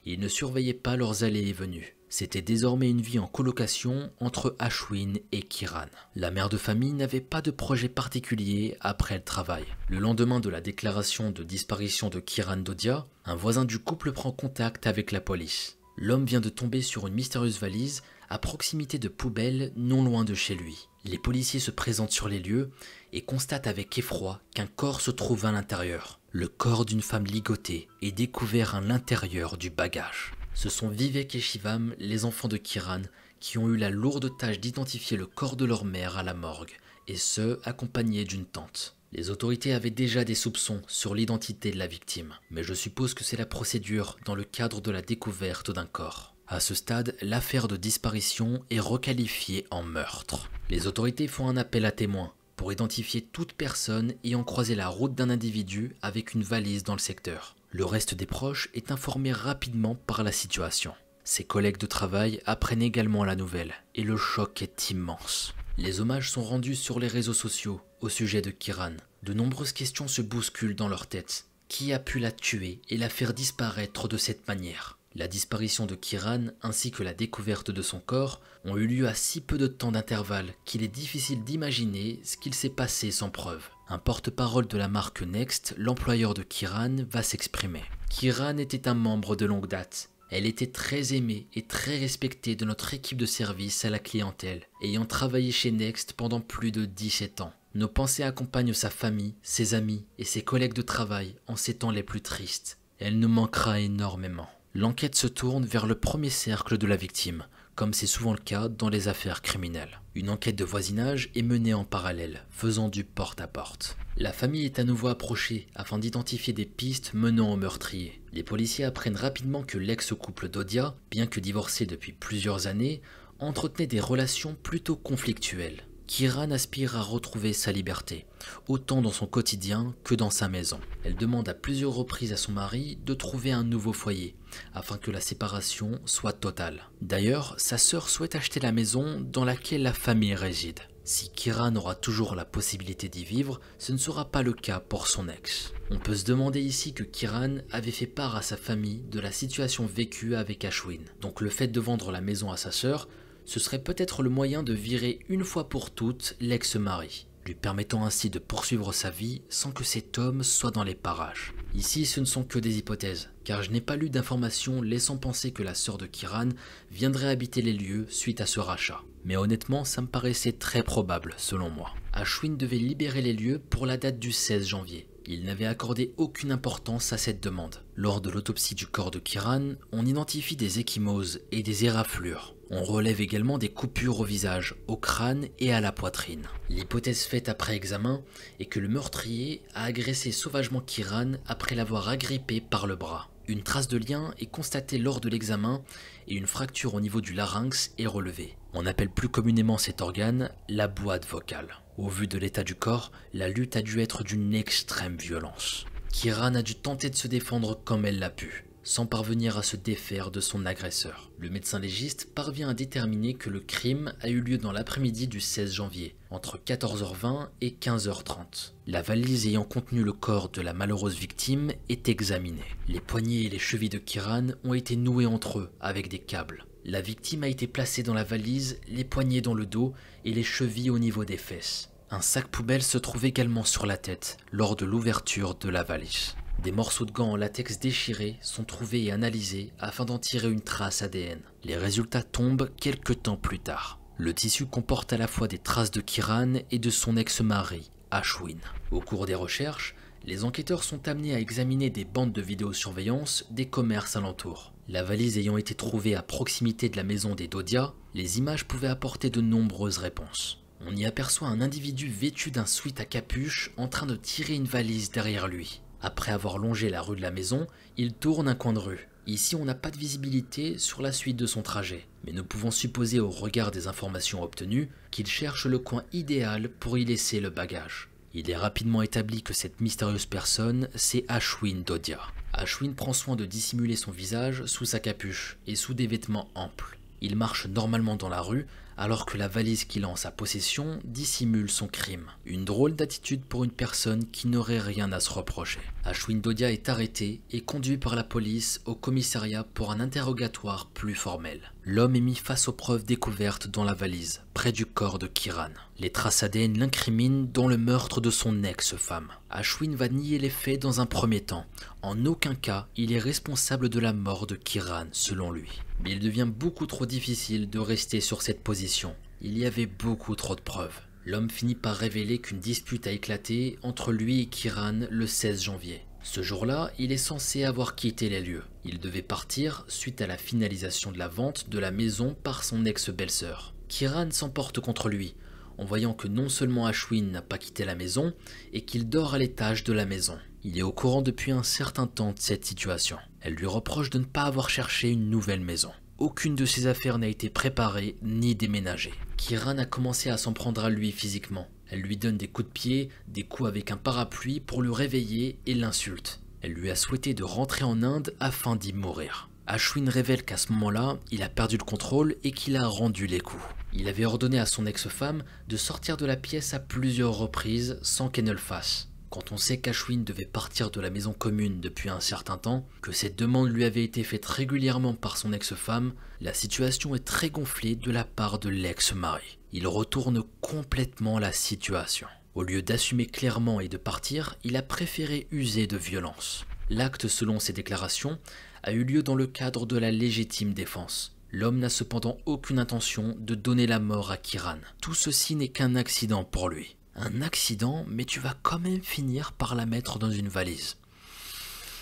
et 0.07 0.13
ils 0.13 0.19
ne 0.19 0.27
surveillaient 0.27 0.73
pas 0.73 0.95
leurs 0.95 1.23
allées 1.23 1.47
et 1.47 1.53
venues. 1.53 1.95
C'était 2.09 2.41
désormais 2.41 2.89
une 2.89 2.99
vie 2.99 3.19
en 3.19 3.27
colocation 3.27 4.11
entre 4.19 4.55
Ashwin 4.57 5.19
et 5.31 5.43
Kiran. 5.43 5.85
La 6.15 6.31
mère 6.31 6.49
de 6.49 6.57
famille 6.57 6.93
n'avait 6.93 7.21
pas 7.21 7.43
de 7.43 7.51
projet 7.51 7.89
particulier 7.89 8.75
après 8.79 9.17
le 9.17 9.23
travail. 9.23 9.65
Le 9.87 9.99
lendemain 9.99 10.39
de 10.39 10.49
la 10.49 10.61
déclaration 10.61 11.29
de 11.29 11.43
disparition 11.43 12.09
de 12.09 12.19
Kiran 12.19 12.57
Dodia, 12.57 13.05
un 13.25 13.35
voisin 13.35 13.65
du 13.65 13.77
couple 13.77 14.11
prend 14.11 14.31
contact 14.31 14.87
avec 14.87 15.11
la 15.11 15.21
police. 15.21 15.77
L'homme 15.97 16.25
vient 16.25 16.41
de 16.41 16.49
tomber 16.49 16.81
sur 16.81 17.05
une 17.05 17.13
mystérieuse 17.13 17.59
valise 17.59 18.01
à 18.29 18.39
proximité 18.39 18.97
de 18.97 19.09
poubelles 19.09 19.71
non 19.75 20.03
loin 20.03 20.23
de 20.23 20.33
chez 20.33 20.55
lui. 20.55 20.89
Les 21.03 21.19
policiers 21.19 21.59
se 21.59 21.69
présentent 21.69 22.11
sur 22.11 22.27
les 22.27 22.39
lieux 22.39 22.71
et 23.13 23.21
constatent 23.21 23.67
avec 23.67 23.95
effroi 23.99 24.41
qu'un 24.55 24.65
corps 24.65 25.01
se 25.01 25.11
trouve 25.11 25.45
à 25.45 25.51
l'intérieur. 25.51 26.19
Le 26.37 26.49
corps 26.49 26.83
d'une 26.83 27.01
femme 27.01 27.25
ligotée 27.25 27.87
est 28.01 28.11
découvert 28.11 28.75
à 28.75 28.81
l'intérieur 28.81 29.57
du 29.57 29.69
bagage. 29.69 30.33
Ce 30.53 30.67
sont 30.67 30.89
Vivek 30.89 31.33
et 31.33 31.39
Shivam, 31.39 31.95
les 31.97 32.25
enfants 32.25 32.49
de 32.49 32.57
Kiran, 32.57 33.03
qui 33.39 33.57
ont 33.57 33.69
eu 33.69 33.77
la 33.77 33.89
lourde 33.89 34.37
tâche 34.37 34.59
d'identifier 34.59 35.15
le 35.15 35.27
corps 35.27 35.55
de 35.55 35.63
leur 35.63 35.85
mère 35.85 36.17
à 36.17 36.23
la 36.23 36.33
morgue, 36.33 36.73
et 37.07 37.15
ce, 37.15 37.57
accompagnés 37.63 38.25
d'une 38.25 38.43
tante. 38.43 38.97
Les 39.13 39.29
autorités 39.29 39.71
avaient 39.71 39.91
déjà 39.91 40.25
des 40.25 40.35
soupçons 40.35 40.81
sur 40.89 41.15
l'identité 41.15 41.71
de 41.71 41.79
la 41.79 41.87
victime, 41.87 42.33
mais 42.51 42.63
je 42.63 42.73
suppose 42.73 43.13
que 43.13 43.23
c'est 43.23 43.37
la 43.37 43.45
procédure 43.45 44.17
dans 44.25 44.35
le 44.35 44.43
cadre 44.43 44.81
de 44.81 44.91
la 44.91 45.01
découverte 45.01 45.71
d'un 45.71 45.85
corps. 45.85 46.35
À 46.49 46.59
ce 46.59 46.75
stade, 46.75 47.15
l'affaire 47.21 47.69
de 47.69 47.77
disparition 47.77 48.61
est 48.69 48.81
requalifiée 48.81 49.65
en 49.71 49.83
meurtre. 49.83 50.49
Les 50.69 50.85
autorités 50.85 51.29
font 51.29 51.47
un 51.47 51.55
appel 51.55 51.85
à 51.85 51.93
témoins, 51.93 52.33
pour 52.55 52.71
identifier 52.71 53.21
toute 53.21 53.53
personne 53.53 54.13
ayant 54.23 54.43
croisé 54.43 54.75
la 54.75 54.87
route 54.87 55.15
d'un 55.15 55.29
individu 55.29 55.95
avec 56.01 56.33
une 56.33 56.43
valise 56.43 56.83
dans 56.83 56.93
le 56.93 56.99
secteur. 56.99 57.55
Le 57.71 57.85
reste 57.85 58.13
des 58.13 58.25
proches 58.25 58.69
est 58.73 58.91
informé 58.91 59.31
rapidement 59.31 59.95
par 59.95 60.23
la 60.23 60.31
situation. 60.31 60.93
Ses 61.23 61.43
collègues 61.43 61.79
de 61.79 61.87
travail 61.87 62.39
apprennent 62.45 62.81
également 62.81 63.23
la 63.23 63.35
nouvelle, 63.35 63.73
et 63.95 64.03
le 64.03 64.15
choc 64.15 64.61
est 64.61 64.91
immense. 64.91 65.53
Les 65.77 65.99
hommages 65.99 66.31
sont 66.31 66.43
rendus 66.43 66.75
sur 66.75 66.99
les 66.99 67.07
réseaux 67.07 67.33
sociaux 67.33 67.81
au 67.99 68.09
sujet 68.09 68.41
de 68.41 68.51
Kiran. 68.51 68.93
De 69.23 69.33
nombreuses 69.33 69.73
questions 69.73 70.07
se 70.07 70.21
bousculent 70.21 70.75
dans 70.75 70.87
leur 70.87 71.07
tête. 71.07 71.47
Qui 71.67 71.91
a 71.91 71.99
pu 71.99 72.19
la 72.19 72.31
tuer 72.31 72.79
et 72.89 72.97
la 72.97 73.09
faire 73.09 73.33
disparaître 73.33 74.07
de 74.07 74.17
cette 74.17 74.47
manière? 74.47 74.97
La 75.15 75.27
disparition 75.27 75.85
de 75.85 75.95
Kiran 75.95 76.47
ainsi 76.61 76.91
que 76.91 77.03
la 77.03 77.13
découverte 77.13 77.71
de 77.71 77.81
son 77.81 77.99
corps 77.99 78.41
ont 78.65 78.77
eu 78.77 78.85
lieu 78.85 79.07
à 79.07 79.13
si 79.13 79.41
peu 79.41 79.57
de 79.57 79.67
temps 79.67 79.91
d'intervalle 79.91 80.53
qu'il 80.65 80.83
est 80.83 80.89
difficile 80.89 81.43
d'imaginer 81.43 82.19
ce 82.23 82.35
qu'il 82.37 82.53
s'est 82.53 82.69
passé 82.69 83.11
sans 83.11 83.29
preuve. 83.29 83.69
Un 83.87 83.97
porte-parole 83.97 84.67
de 84.67 84.77
la 84.77 84.87
marque 84.87 85.21
Next, 85.21 85.73
l'employeur 85.77 86.33
de 86.33 86.43
Kiran, 86.43 86.97
va 87.09 87.23
s'exprimer. 87.23 87.83
Kiran 88.09 88.57
était 88.57 88.87
un 88.87 88.93
membre 88.93 89.35
de 89.35 89.45
longue 89.45 89.67
date. 89.67 90.09
Elle 90.31 90.45
était 90.45 90.71
très 90.71 91.13
aimée 91.13 91.47
et 91.53 91.61
très 91.61 91.97
respectée 91.97 92.55
de 92.55 92.65
notre 92.65 92.93
équipe 92.93 93.17
de 93.17 93.27
service 93.27 93.85
à 93.85 93.89
la 93.89 93.99
clientèle, 93.99 94.63
ayant 94.81 95.05
travaillé 95.05 95.51
chez 95.51 95.71
Next 95.71 96.13
pendant 96.13 96.41
plus 96.41 96.71
de 96.71 96.85
17 96.85 97.41
ans. 97.41 97.53
Nos 97.75 97.87
pensées 97.87 98.23
accompagnent 98.23 98.73
sa 98.73 98.89
famille, 98.89 99.35
ses 99.43 99.75
amis 99.75 100.05
et 100.17 100.23
ses 100.23 100.41
collègues 100.41 100.73
de 100.73 100.81
travail 100.81 101.35
en 101.47 101.55
ces 101.55 101.75
temps 101.75 101.91
les 101.91 102.03
plus 102.03 102.21
tristes. 102.21 102.79
Elle 102.99 103.19
nous 103.19 103.29
manquera 103.29 103.79
énormément. 103.79 104.47
L'enquête 104.77 105.15
se 105.15 105.27
tourne 105.27 105.63
vers 105.63 105.87
le 105.87 105.95
premier 105.95 106.29
cercle 106.29 106.77
de 106.77 106.85
la 106.85 106.97
victime, 106.97 107.45
comme 107.75 107.93
c'est 107.93 108.07
souvent 108.07 108.33
le 108.33 108.39
cas 108.39 108.67
dans 108.67 108.89
les 108.89 109.07
affaires 109.07 109.41
criminelles. 109.41 110.01
Une 110.15 110.29
enquête 110.29 110.57
de 110.57 110.65
voisinage 110.65 111.29
est 111.33 111.43
menée 111.43 111.73
en 111.73 111.85
parallèle, 111.85 112.43
faisant 112.49 112.89
du 112.89 113.05
porte-à-porte. 113.05 113.95
La 114.17 114.33
famille 114.33 114.65
est 114.65 114.77
à 114.77 114.83
nouveau 114.83 115.07
approchée 115.07 115.67
afin 115.75 115.97
d'identifier 115.97 116.51
des 116.51 116.65
pistes 116.65 117.11
menant 117.13 117.53
au 117.53 117.55
meurtrier. 117.55 118.21
Les 118.33 118.43
policiers 118.43 118.83
apprennent 118.83 119.15
rapidement 119.15 119.63
que 119.63 119.77
l'ex-couple 119.77 120.49
d'Odia, 120.49 120.93
bien 121.09 121.25
que 121.25 121.39
divorcé 121.39 121.85
depuis 121.85 122.11
plusieurs 122.11 122.67
années, 122.67 123.01
entretenait 123.39 123.87
des 123.87 124.01
relations 124.01 124.57
plutôt 124.61 124.97
conflictuelles. 124.97 125.83
Kiran 126.07 126.51
aspire 126.51 126.95
à 126.95 127.01
retrouver 127.01 127.51
sa 127.51 127.71
liberté, 127.71 128.25
autant 128.67 129.01
dans 129.01 129.11
son 129.11 129.25
quotidien 129.25 129.95
que 130.03 130.13
dans 130.13 130.29
sa 130.29 130.47
maison. 130.47 130.79
Elle 131.03 131.15
demande 131.15 131.49
à 131.49 131.55
plusieurs 131.55 131.93
reprises 131.93 132.31
à 132.31 132.37
son 132.37 132.51
mari 132.51 132.99
de 133.05 133.13
trouver 133.15 133.51
un 133.51 133.63
nouveau 133.63 133.91
foyer, 133.91 134.35
afin 134.73 134.97
que 134.97 135.09
la 135.09 135.19
séparation 135.19 135.99
soit 136.05 136.33
totale. 136.33 136.83
D'ailleurs, 137.01 137.55
sa 137.57 137.79
sœur 137.79 138.09
souhaite 138.09 138.35
acheter 138.35 138.59
la 138.59 138.71
maison 138.71 139.19
dans 139.19 139.45
laquelle 139.45 139.81
la 139.81 139.93
famille 139.93 140.35
réside. 140.35 140.79
Si 141.03 141.29
Kiran 141.29 141.75
aura 141.75 141.93
toujours 141.93 142.33
la 142.33 142.45
possibilité 142.45 143.09
d'y 143.09 143.23
vivre, 143.23 143.59
ce 143.77 143.91
ne 143.91 143.97
sera 143.97 144.25
pas 144.25 144.41
le 144.41 144.53
cas 144.53 144.79
pour 144.79 145.07
son 145.07 145.27
ex. 145.27 145.71
On 145.91 145.99
peut 145.99 146.15
se 146.15 146.25
demander 146.25 146.61
ici 146.61 146.93
que 146.93 147.03
Kiran 147.03 147.57
avait 147.71 147.91
fait 147.91 148.07
part 148.07 148.35
à 148.35 148.41
sa 148.41 148.57
famille 148.57 149.03
de 149.11 149.19
la 149.19 149.31
situation 149.31 149.85
vécue 149.85 150.35
avec 150.35 150.65
Ashwin. 150.65 151.01
Donc 151.21 151.41
le 151.41 151.51
fait 151.51 151.67
de 151.67 151.79
vendre 151.79 152.11
la 152.11 152.21
maison 152.21 152.51
à 152.51 152.57
sa 152.57 152.71
sœur 152.71 153.07
ce 153.45 153.59
serait 153.59 153.83
peut-être 153.83 154.23
le 154.23 154.29
moyen 154.29 154.63
de 154.63 154.73
virer 154.73 155.19
une 155.29 155.43
fois 155.43 155.69
pour 155.69 155.91
toutes 155.91 156.35
l'ex-mari, 156.39 157.27
lui 157.45 157.55
permettant 157.55 158.05
ainsi 158.05 158.29
de 158.29 158.39
poursuivre 158.39 158.91
sa 158.91 159.09
vie 159.09 159.41
sans 159.49 159.71
que 159.71 159.83
cet 159.83 160.17
homme 160.17 160.43
soit 160.43 160.71
dans 160.71 160.83
les 160.83 160.95
parages. 160.95 161.53
Ici, 161.75 162.05
ce 162.05 162.19
ne 162.19 162.25
sont 162.25 162.43
que 162.43 162.59
des 162.59 162.77
hypothèses, 162.77 163.29
car 163.43 163.61
je 163.61 163.71
n'ai 163.71 163.81
pas 163.81 163.95
lu 163.95 164.09
d'informations 164.09 164.81
laissant 164.81 165.17
penser 165.17 165.51
que 165.51 165.63
la 165.63 165.75
sœur 165.75 165.97
de 165.97 166.05
Kiran 166.05 166.49
viendrait 166.91 167.29
habiter 167.29 167.61
les 167.61 167.73
lieux 167.73 168.05
suite 168.09 168.41
à 168.41 168.45
ce 168.45 168.59
rachat. 168.59 169.01
Mais 169.23 169.37
honnêtement, 169.37 169.85
ça 169.85 170.01
me 170.01 170.07
paraissait 170.07 170.53
très 170.53 170.83
probable, 170.83 171.33
selon 171.37 171.69
moi. 171.69 171.93
Ashwin 172.13 172.55
devait 172.55 172.77
libérer 172.77 173.21
les 173.21 173.33
lieux 173.33 173.59
pour 173.69 173.85
la 173.85 173.97
date 173.97 174.19
du 174.19 174.31
16 174.31 174.67
janvier. 174.67 175.07
Il 175.27 175.43
n'avait 175.43 175.65
accordé 175.65 176.13
aucune 176.17 176.51
importance 176.51 177.11
à 177.11 177.17
cette 177.17 177.41
demande. 177.41 177.81
Lors 177.95 178.21
de 178.21 178.29
l'autopsie 178.29 178.75
du 178.75 178.85
corps 178.85 179.09
de 179.09 179.17
Kiran, 179.17 179.73
on 179.91 180.05
identifie 180.05 180.55
des 180.55 180.79
échymoses 180.79 181.41
et 181.51 181.63
des 181.63 181.85
éraflures. 181.85 182.54
On 182.71 182.83
relève 182.83 183.21
également 183.21 183.59
des 183.59 183.69
coupures 183.69 184.19
au 184.19 184.23
visage, 184.23 184.75
au 184.87 184.97
crâne 184.97 185.47
et 185.59 185.71
à 185.71 185.81
la 185.81 185.91
poitrine. 185.91 186.47
L'hypothèse 186.69 187.23
faite 187.23 187.47
après 187.47 187.75
examen 187.75 188.23
est 188.59 188.65
que 188.65 188.79
le 188.79 188.87
meurtrier 188.87 189.61
a 189.75 189.85
agressé 189.85 190.31
sauvagement 190.31 190.81
Kiran 190.81 191.33
après 191.45 191.75
l'avoir 191.75 192.09
agrippé 192.09 192.61
par 192.61 192.87
le 192.87 192.95
bras. 192.95 193.29
Une 193.47 193.61
trace 193.61 193.87
de 193.87 193.97
lien 193.97 194.33
est 194.39 194.47
constatée 194.47 194.97
lors 194.97 195.21
de 195.21 195.29
l'examen 195.29 195.83
et 196.27 196.33
une 196.33 196.47
fracture 196.47 196.95
au 196.95 197.01
niveau 197.01 197.21
du 197.21 197.33
larynx 197.33 197.91
est 197.99 198.07
relevée. 198.07 198.57
On 198.73 198.87
appelle 198.87 199.11
plus 199.11 199.29
communément 199.29 199.77
cet 199.77 200.01
organe 200.01 200.49
la 200.67 200.87
boîte 200.87 201.27
vocale. 201.27 201.81
Au 201.99 202.09
vu 202.09 202.25
de 202.25 202.39
l'état 202.39 202.63
du 202.63 202.73
corps, 202.73 203.11
la 203.33 203.47
lutte 203.47 203.75
a 203.75 203.83
dû 203.83 204.01
être 204.01 204.23
d'une 204.23 204.55
extrême 204.55 205.17
violence. 205.17 205.85
Kiran 206.11 206.55
a 206.55 206.63
dû 206.63 206.73
tenter 206.73 207.11
de 207.11 207.15
se 207.15 207.27
défendre 207.27 207.79
comme 207.83 208.05
elle 208.05 208.17
l'a 208.17 208.31
pu 208.31 208.64
sans 208.85 209.07
parvenir 209.07 209.57
à 209.57 209.63
se 209.63 209.75
défaire 209.75 210.29
de 210.29 210.39
son 210.39 210.65
agresseur. 210.65 211.31
Le 211.39 211.49
médecin 211.49 211.79
légiste 211.79 212.29
parvient 212.33 212.69
à 212.69 212.73
déterminer 212.75 213.33
que 213.33 213.49
le 213.49 213.59
crime 213.59 214.13
a 214.21 214.29
eu 214.29 214.39
lieu 214.41 214.59
dans 214.59 214.71
l'après-midi 214.71 215.27
du 215.27 215.41
16 215.41 215.73
janvier, 215.73 216.15
entre 216.29 216.59
14h20 216.59 217.49
et 217.61 217.71
15h30. 217.71 218.73
La 218.85 219.01
valise 219.01 219.47
ayant 219.47 219.63
contenu 219.63 220.03
le 220.03 220.13
corps 220.13 220.49
de 220.49 220.61
la 220.61 220.73
malheureuse 220.73 221.17
victime 221.17 221.71
est 221.89 222.07
examinée. 222.07 222.63
Les 222.87 222.99
poignets 222.99 223.43
et 223.43 223.49
les 223.49 223.59
chevilles 223.59 223.89
de 223.89 223.97
Kiran 223.97 224.49
ont 224.63 224.75
été 224.75 224.95
noués 224.95 225.25
entre 225.25 225.59
eux 225.59 225.71
avec 225.81 226.07
des 226.07 226.19
câbles. 226.19 226.65
La 226.85 227.01
victime 227.01 227.43
a 227.43 227.47
été 227.47 227.65
placée 227.65 228.03
dans 228.03 228.13
la 228.13 228.23
valise, 228.23 228.79
les 228.87 229.03
poignets 229.03 229.41
dans 229.41 229.55
le 229.55 229.65
dos 229.65 229.93
et 230.23 230.31
les 230.31 230.43
chevilles 230.43 230.91
au 230.91 230.99
niveau 230.99 231.25
des 231.25 231.37
fesses. 231.37 231.89
Un 232.11 232.21
sac 232.21 232.47
poubelle 232.49 232.83
se 232.83 232.99
trouve 232.99 233.25
également 233.25 233.63
sur 233.63 233.87
la 233.87 233.97
tête 233.97 234.37
lors 234.51 234.75
de 234.75 234.85
l'ouverture 234.85 235.55
de 235.55 235.69
la 235.69 235.81
valise. 235.81 236.35
Des 236.63 236.71
morceaux 236.71 237.05
de 237.05 237.11
gants 237.11 237.31
en 237.31 237.35
latex 237.35 237.79
déchirés 237.79 238.37
sont 238.41 238.63
trouvés 238.63 239.03
et 239.03 239.11
analysés 239.11 239.71
afin 239.79 240.05
d'en 240.05 240.17
tirer 240.17 240.49
une 240.49 240.61
trace 240.61 241.01
ADN. 241.01 241.39
Les 241.63 241.77
résultats 241.77 242.23
tombent 242.23 242.69
quelques 242.77 243.23
temps 243.23 243.37
plus 243.37 243.59
tard. 243.59 243.99
Le 244.17 244.33
tissu 244.33 244.65
comporte 244.65 245.13
à 245.13 245.17
la 245.17 245.27
fois 245.27 245.47
des 245.47 245.59
traces 245.59 245.91
de 245.91 246.01
Kiran 246.01 246.53
et 246.71 246.79
de 246.79 246.89
son 246.89 247.17
ex-mari, 247.17 247.91
Ashwin. 248.11 248.57
Au 248.91 249.01
cours 249.01 249.25
des 249.25 249.35
recherches, 249.35 249.93
les 250.23 250.43
enquêteurs 250.43 250.83
sont 250.83 251.07
amenés 251.07 251.35
à 251.35 251.39
examiner 251.39 251.89
des 251.89 252.05
bandes 252.05 252.33
de 252.33 252.41
vidéosurveillance 252.41 253.45
des 253.51 253.67
commerces 253.67 254.15
alentours. 254.15 254.73
La 254.87 255.03
valise 255.03 255.37
ayant 255.37 255.57
été 255.57 255.75
trouvée 255.75 256.15
à 256.15 256.23
proximité 256.23 256.89
de 256.89 256.97
la 256.97 257.03
maison 257.03 257.35
des 257.35 257.47
Dodia, 257.47 257.93
les 258.13 258.37
images 258.37 258.65
pouvaient 258.65 258.87
apporter 258.87 259.29
de 259.29 259.41
nombreuses 259.41 259.97
réponses. 259.97 260.63
On 260.87 260.95
y 260.95 261.05
aperçoit 261.05 261.47
un 261.47 261.61
individu 261.61 262.07
vêtu 262.07 262.51
d'un 262.51 262.65
sweat 262.65 262.99
à 262.99 263.05
capuche 263.05 263.71
en 263.77 263.87
train 263.87 264.05
de 264.05 264.15
tirer 264.15 264.53
une 264.53 264.65
valise 264.65 265.11
derrière 265.11 265.47
lui. 265.47 265.81
Après 266.05 266.31
avoir 266.31 266.59
longé 266.59 266.91
la 266.91 267.01
rue 267.01 267.15
de 267.15 267.23
la 267.23 267.31
maison, 267.31 267.65
il 267.97 268.13
tourne 268.13 268.47
un 268.47 268.53
coin 268.53 268.73
de 268.73 268.77
rue. 268.77 269.09
Ici, 269.25 269.55
on 269.55 269.65
n'a 269.65 269.73
pas 269.73 269.89
de 269.89 269.97
visibilité 269.97 270.77
sur 270.77 271.01
la 271.01 271.11
suite 271.11 271.35
de 271.35 271.47
son 271.47 271.63
trajet, 271.63 272.05
mais 272.23 272.31
nous 272.31 272.43
pouvons 272.43 272.69
supposer 272.69 273.19
au 273.19 273.31
regard 273.31 273.71
des 273.71 273.87
informations 273.87 274.43
obtenues 274.43 274.91
qu'il 275.09 275.25
cherche 275.25 275.65
le 275.65 275.79
coin 275.79 276.03
idéal 276.13 276.69
pour 276.69 276.99
y 276.99 277.05
laisser 277.05 277.39
le 277.39 277.49
bagage. 277.49 278.09
Il 278.35 278.51
est 278.51 278.55
rapidement 278.55 279.01
établi 279.01 279.41
que 279.41 279.55
cette 279.55 279.81
mystérieuse 279.81 280.27
personne, 280.27 280.89
c'est 280.93 281.25
Ashwin 281.27 281.81
Dodia. 281.83 282.19
Ashwin 282.53 282.93
prend 282.93 283.13
soin 283.13 283.35
de 283.35 283.47
dissimuler 283.47 283.95
son 283.95 284.11
visage 284.11 284.63
sous 284.67 284.85
sa 284.85 284.99
capuche 284.99 285.57
et 285.65 285.75
sous 285.75 285.95
des 285.95 286.05
vêtements 286.05 286.49
amples. 286.53 286.99
Il 287.21 287.35
marche 287.35 287.65
normalement 287.65 288.15
dans 288.15 288.29
la 288.29 288.41
rue 288.41 288.67
alors 288.97 289.25
que 289.25 289.37
la 289.37 289.47
valise 289.47 289.85
qu'il 289.85 290.05
a 290.05 290.09
en 290.09 290.15
sa 290.15 290.31
possession 290.31 290.99
dissimule 291.03 291.69
son 291.69 291.87
crime. 291.87 292.31
Une 292.45 292.65
drôle 292.65 292.95
d'attitude 292.95 293.43
pour 293.43 293.63
une 293.63 293.71
personne 293.71 294.25
qui 294.31 294.47
n'aurait 294.47 294.79
rien 294.79 295.11
à 295.11 295.19
se 295.19 295.31
reprocher. 295.31 295.79
Ashwin 296.03 296.39
Dodia 296.39 296.71
est 296.71 296.89
arrêté 296.89 297.41
et 297.51 297.61
conduit 297.61 297.97
par 297.97 298.15
la 298.15 298.23
police 298.23 298.81
au 298.85 298.95
commissariat 298.95 299.63
pour 299.63 299.91
un 299.91 299.99
interrogatoire 299.99 300.87
plus 300.87 301.15
formel. 301.15 301.73
L'homme 301.87 302.15
est 302.15 302.21
mis 302.21 302.33
face 302.33 302.67
aux 302.67 302.73
preuves 302.73 303.05
découvertes 303.05 303.67
dans 303.67 303.83
la 303.83 303.93
valise, 303.93 304.41
près 304.55 304.71
du 304.71 304.87
corps 304.87 305.19
de 305.19 305.27
Kiran. 305.27 305.69
Les 305.99 306.09
traces 306.09 306.41
ADN 306.41 306.79
l'incriminent 306.79 307.47
dans 307.53 307.67
le 307.67 307.77
meurtre 307.77 308.21
de 308.21 308.31
son 308.31 308.63
ex-femme. 308.63 309.27
Ashwin 309.51 309.95
va 309.95 310.09
nier 310.09 310.39
les 310.39 310.49
faits 310.49 310.81
dans 310.81 310.99
un 310.99 311.05
premier 311.05 311.41
temps. 311.41 311.67
En 312.01 312.25
aucun 312.25 312.55
cas, 312.55 312.87
il 312.97 313.11
est 313.11 313.19
responsable 313.19 313.89
de 313.89 313.99
la 313.99 314.13
mort 314.13 314.47
de 314.47 314.55
Kiran, 314.55 315.05
selon 315.11 315.51
lui. 315.51 315.69
Mais 316.03 316.13
il 316.13 316.19
devient 316.19 316.47
beaucoup 316.49 316.87
trop 316.87 317.05
difficile 317.05 317.69
de 317.69 317.77
rester 317.77 318.19
sur 318.19 318.41
cette 318.41 318.63
position. 318.63 319.13
Il 319.41 319.55
y 319.55 319.67
avait 319.67 319.85
beaucoup 319.85 320.35
trop 320.35 320.55
de 320.55 320.61
preuves. 320.61 321.01
L'homme 321.23 321.51
finit 321.51 321.75
par 321.75 321.95
révéler 321.95 322.39
qu'une 322.39 322.59
dispute 322.59 323.05
a 323.05 323.11
éclaté 323.11 323.77
entre 323.83 324.11
lui 324.11 324.41
et 324.41 324.45
Kiran 324.47 325.01
le 325.09 325.27
16 325.27 325.61
janvier. 325.61 326.04
Ce 326.27 326.41
jour-là, 326.41 326.91
il 326.97 327.11
est 327.11 327.17
censé 327.17 327.65
avoir 327.65 327.93
quitté 327.93 328.29
les 328.29 328.41
lieux. 328.41 328.63
Il 328.83 328.99
devait 328.99 329.21
partir 329.21 329.85
suite 329.87 330.21
à 330.21 330.27
la 330.27 330.39
finalisation 330.39 331.11
de 331.11 331.19
la 331.19 331.27
vente 331.27 331.69
de 331.69 331.77
la 331.77 331.91
maison 331.91 332.35
par 332.43 332.63
son 332.63 332.83
ex-belle-sœur. 332.83 333.75
Kiran 333.89 334.31
s'emporte 334.31 334.79
contre 334.79 335.07
lui, 335.07 335.35
en 335.77 335.85
voyant 335.85 336.15
que 336.15 336.27
non 336.27 336.49
seulement 336.49 336.87
Ashwin 336.87 337.29
n'a 337.29 337.43
pas 337.43 337.59
quitté 337.59 337.85
la 337.85 337.93
maison, 337.93 338.33
et 338.73 338.81
qu'il 338.81 339.07
dort 339.07 339.35
à 339.35 339.37
l'étage 339.37 339.83
de 339.83 339.93
la 339.93 340.07
maison. 340.07 340.39
Il 340.63 340.79
est 340.79 340.81
au 340.81 340.91
courant 340.91 341.21
depuis 341.21 341.51
un 341.51 341.63
certain 341.63 342.07
temps 342.07 342.31
de 342.31 342.39
cette 342.39 342.65
situation. 342.65 343.17
Elle 343.39 343.53
lui 343.53 343.67
reproche 343.67 344.09
de 344.09 344.17
ne 344.17 344.25
pas 344.25 344.43
avoir 344.43 344.71
cherché 344.71 345.11
une 345.11 345.29
nouvelle 345.29 345.61
maison. 345.61 345.91
Aucune 346.17 346.55
de 346.55 346.65
ses 346.65 346.87
affaires 346.87 347.19
n'a 347.19 347.27
été 347.27 347.51
préparée 347.51 348.15
ni 348.23 348.55
déménagée. 348.55 349.13
Kiran 349.37 349.77
a 349.77 349.85
commencé 349.85 350.31
à 350.31 350.37
s'en 350.37 350.53
prendre 350.53 350.83
à 350.83 350.89
lui 350.89 351.11
physiquement. 351.11 351.67
Elle 351.89 352.01
lui 352.01 352.17
donne 352.17 352.37
des 352.37 352.47
coups 352.47 352.67
de 352.67 352.73
pied, 352.73 353.09
des 353.27 353.43
coups 353.43 353.69
avec 353.69 353.91
un 353.91 353.97
parapluie 353.97 354.59
pour 354.59 354.81
le 354.81 354.91
réveiller 354.91 355.57
et 355.65 355.73
l'insulte. 355.73 356.39
Elle 356.61 356.73
lui 356.73 356.89
a 356.89 356.95
souhaité 356.95 357.33
de 357.33 357.43
rentrer 357.43 357.83
en 357.83 358.01
Inde 358.01 358.33
afin 358.39 358.75
d'y 358.75 358.93
mourir. 358.93 359.49
Ashwin 359.67 360.09
révèle 360.09 360.43
qu'à 360.43 360.57
ce 360.57 360.71
moment-là, 360.73 361.17
il 361.31 361.41
a 361.41 361.49
perdu 361.49 361.77
le 361.77 361.83
contrôle 361.83 362.35
et 362.43 362.51
qu'il 362.51 362.75
a 362.75 362.87
rendu 362.87 363.25
les 363.25 363.39
coups. 363.39 363.63
Il 363.93 364.07
avait 364.07 364.25
ordonné 364.25 364.59
à 364.59 364.65
son 364.65 364.85
ex-femme 364.85 365.43
de 365.67 365.77
sortir 365.77 366.17
de 366.17 366.25
la 366.25 366.35
pièce 366.35 366.73
à 366.73 366.79
plusieurs 366.79 367.37
reprises 367.37 367.97
sans 368.01 368.29
qu'elle 368.29 368.45
ne 368.45 368.51
le 368.51 368.57
fasse. 368.57 369.09
Quand 369.29 369.51
on 369.51 369.57
sait 369.57 369.77
qu'Ashwin 369.77 370.23
devait 370.23 370.45
partir 370.45 370.91
de 370.91 371.01
la 371.01 371.09
maison 371.09 371.33
commune 371.33 371.81
depuis 371.81 372.09
un 372.09 372.19
certain 372.19 372.57
temps, 372.57 372.87
que 373.01 373.11
cette 373.11 373.37
demande 373.37 373.69
lui 373.69 373.83
avait 373.83 374.03
été 374.03 374.23
faite 374.23 374.45
régulièrement 374.45 375.13
par 375.13 375.37
son 375.37 375.51
ex-femme, 375.51 376.13
la 376.41 376.53
situation 376.53 377.15
est 377.15 377.25
très 377.25 377.49
gonflée 377.49 377.95
de 377.95 378.11
la 378.11 378.23
part 378.23 378.59
de 378.59 378.69
l'ex-mari. 378.69 379.57
Il 379.73 379.87
retourne 379.87 380.43
complètement 380.61 381.39
la 381.39 381.51
situation. 381.51 382.27
Au 382.53 382.63
lieu 382.63 382.81
d'assumer 382.81 383.25
clairement 383.25 383.81
et 383.81 383.89
de 383.89 383.97
partir, 383.97 384.55
il 384.63 384.77
a 384.77 384.81
préféré 384.81 385.47
user 385.51 385.87
de 385.87 385.97
violence. 385.97 386.65
L'acte, 386.89 387.27
selon 387.27 387.59
ses 387.59 387.73
déclarations, 387.73 388.39
a 388.83 388.93
eu 388.93 389.03
lieu 389.03 389.23
dans 389.23 389.35
le 389.35 389.47
cadre 389.47 389.85
de 389.85 389.97
la 389.97 390.11
légitime 390.11 390.73
défense. 390.73 391.35
L'homme 391.51 391.79
n'a 391.79 391.89
cependant 391.89 392.37
aucune 392.45 392.79
intention 392.79 393.35
de 393.39 393.55
donner 393.55 393.87
la 393.87 393.99
mort 393.99 394.31
à 394.31 394.37
Kiran. 394.37 394.77
Tout 395.01 395.13
ceci 395.13 395.55
n'est 395.55 395.69
qu'un 395.69 395.95
accident 395.95 396.43
pour 396.43 396.69
lui 396.69 396.95
un 397.15 397.41
accident, 397.41 398.05
mais 398.07 398.25
tu 398.25 398.39
vas 398.39 398.55
quand 398.61 398.79
même 398.79 399.01
finir 399.01 399.53
par 399.53 399.75
la 399.75 399.85
mettre 399.85 400.19
dans 400.19 400.31
une 400.31 400.49
valise. 400.49 400.97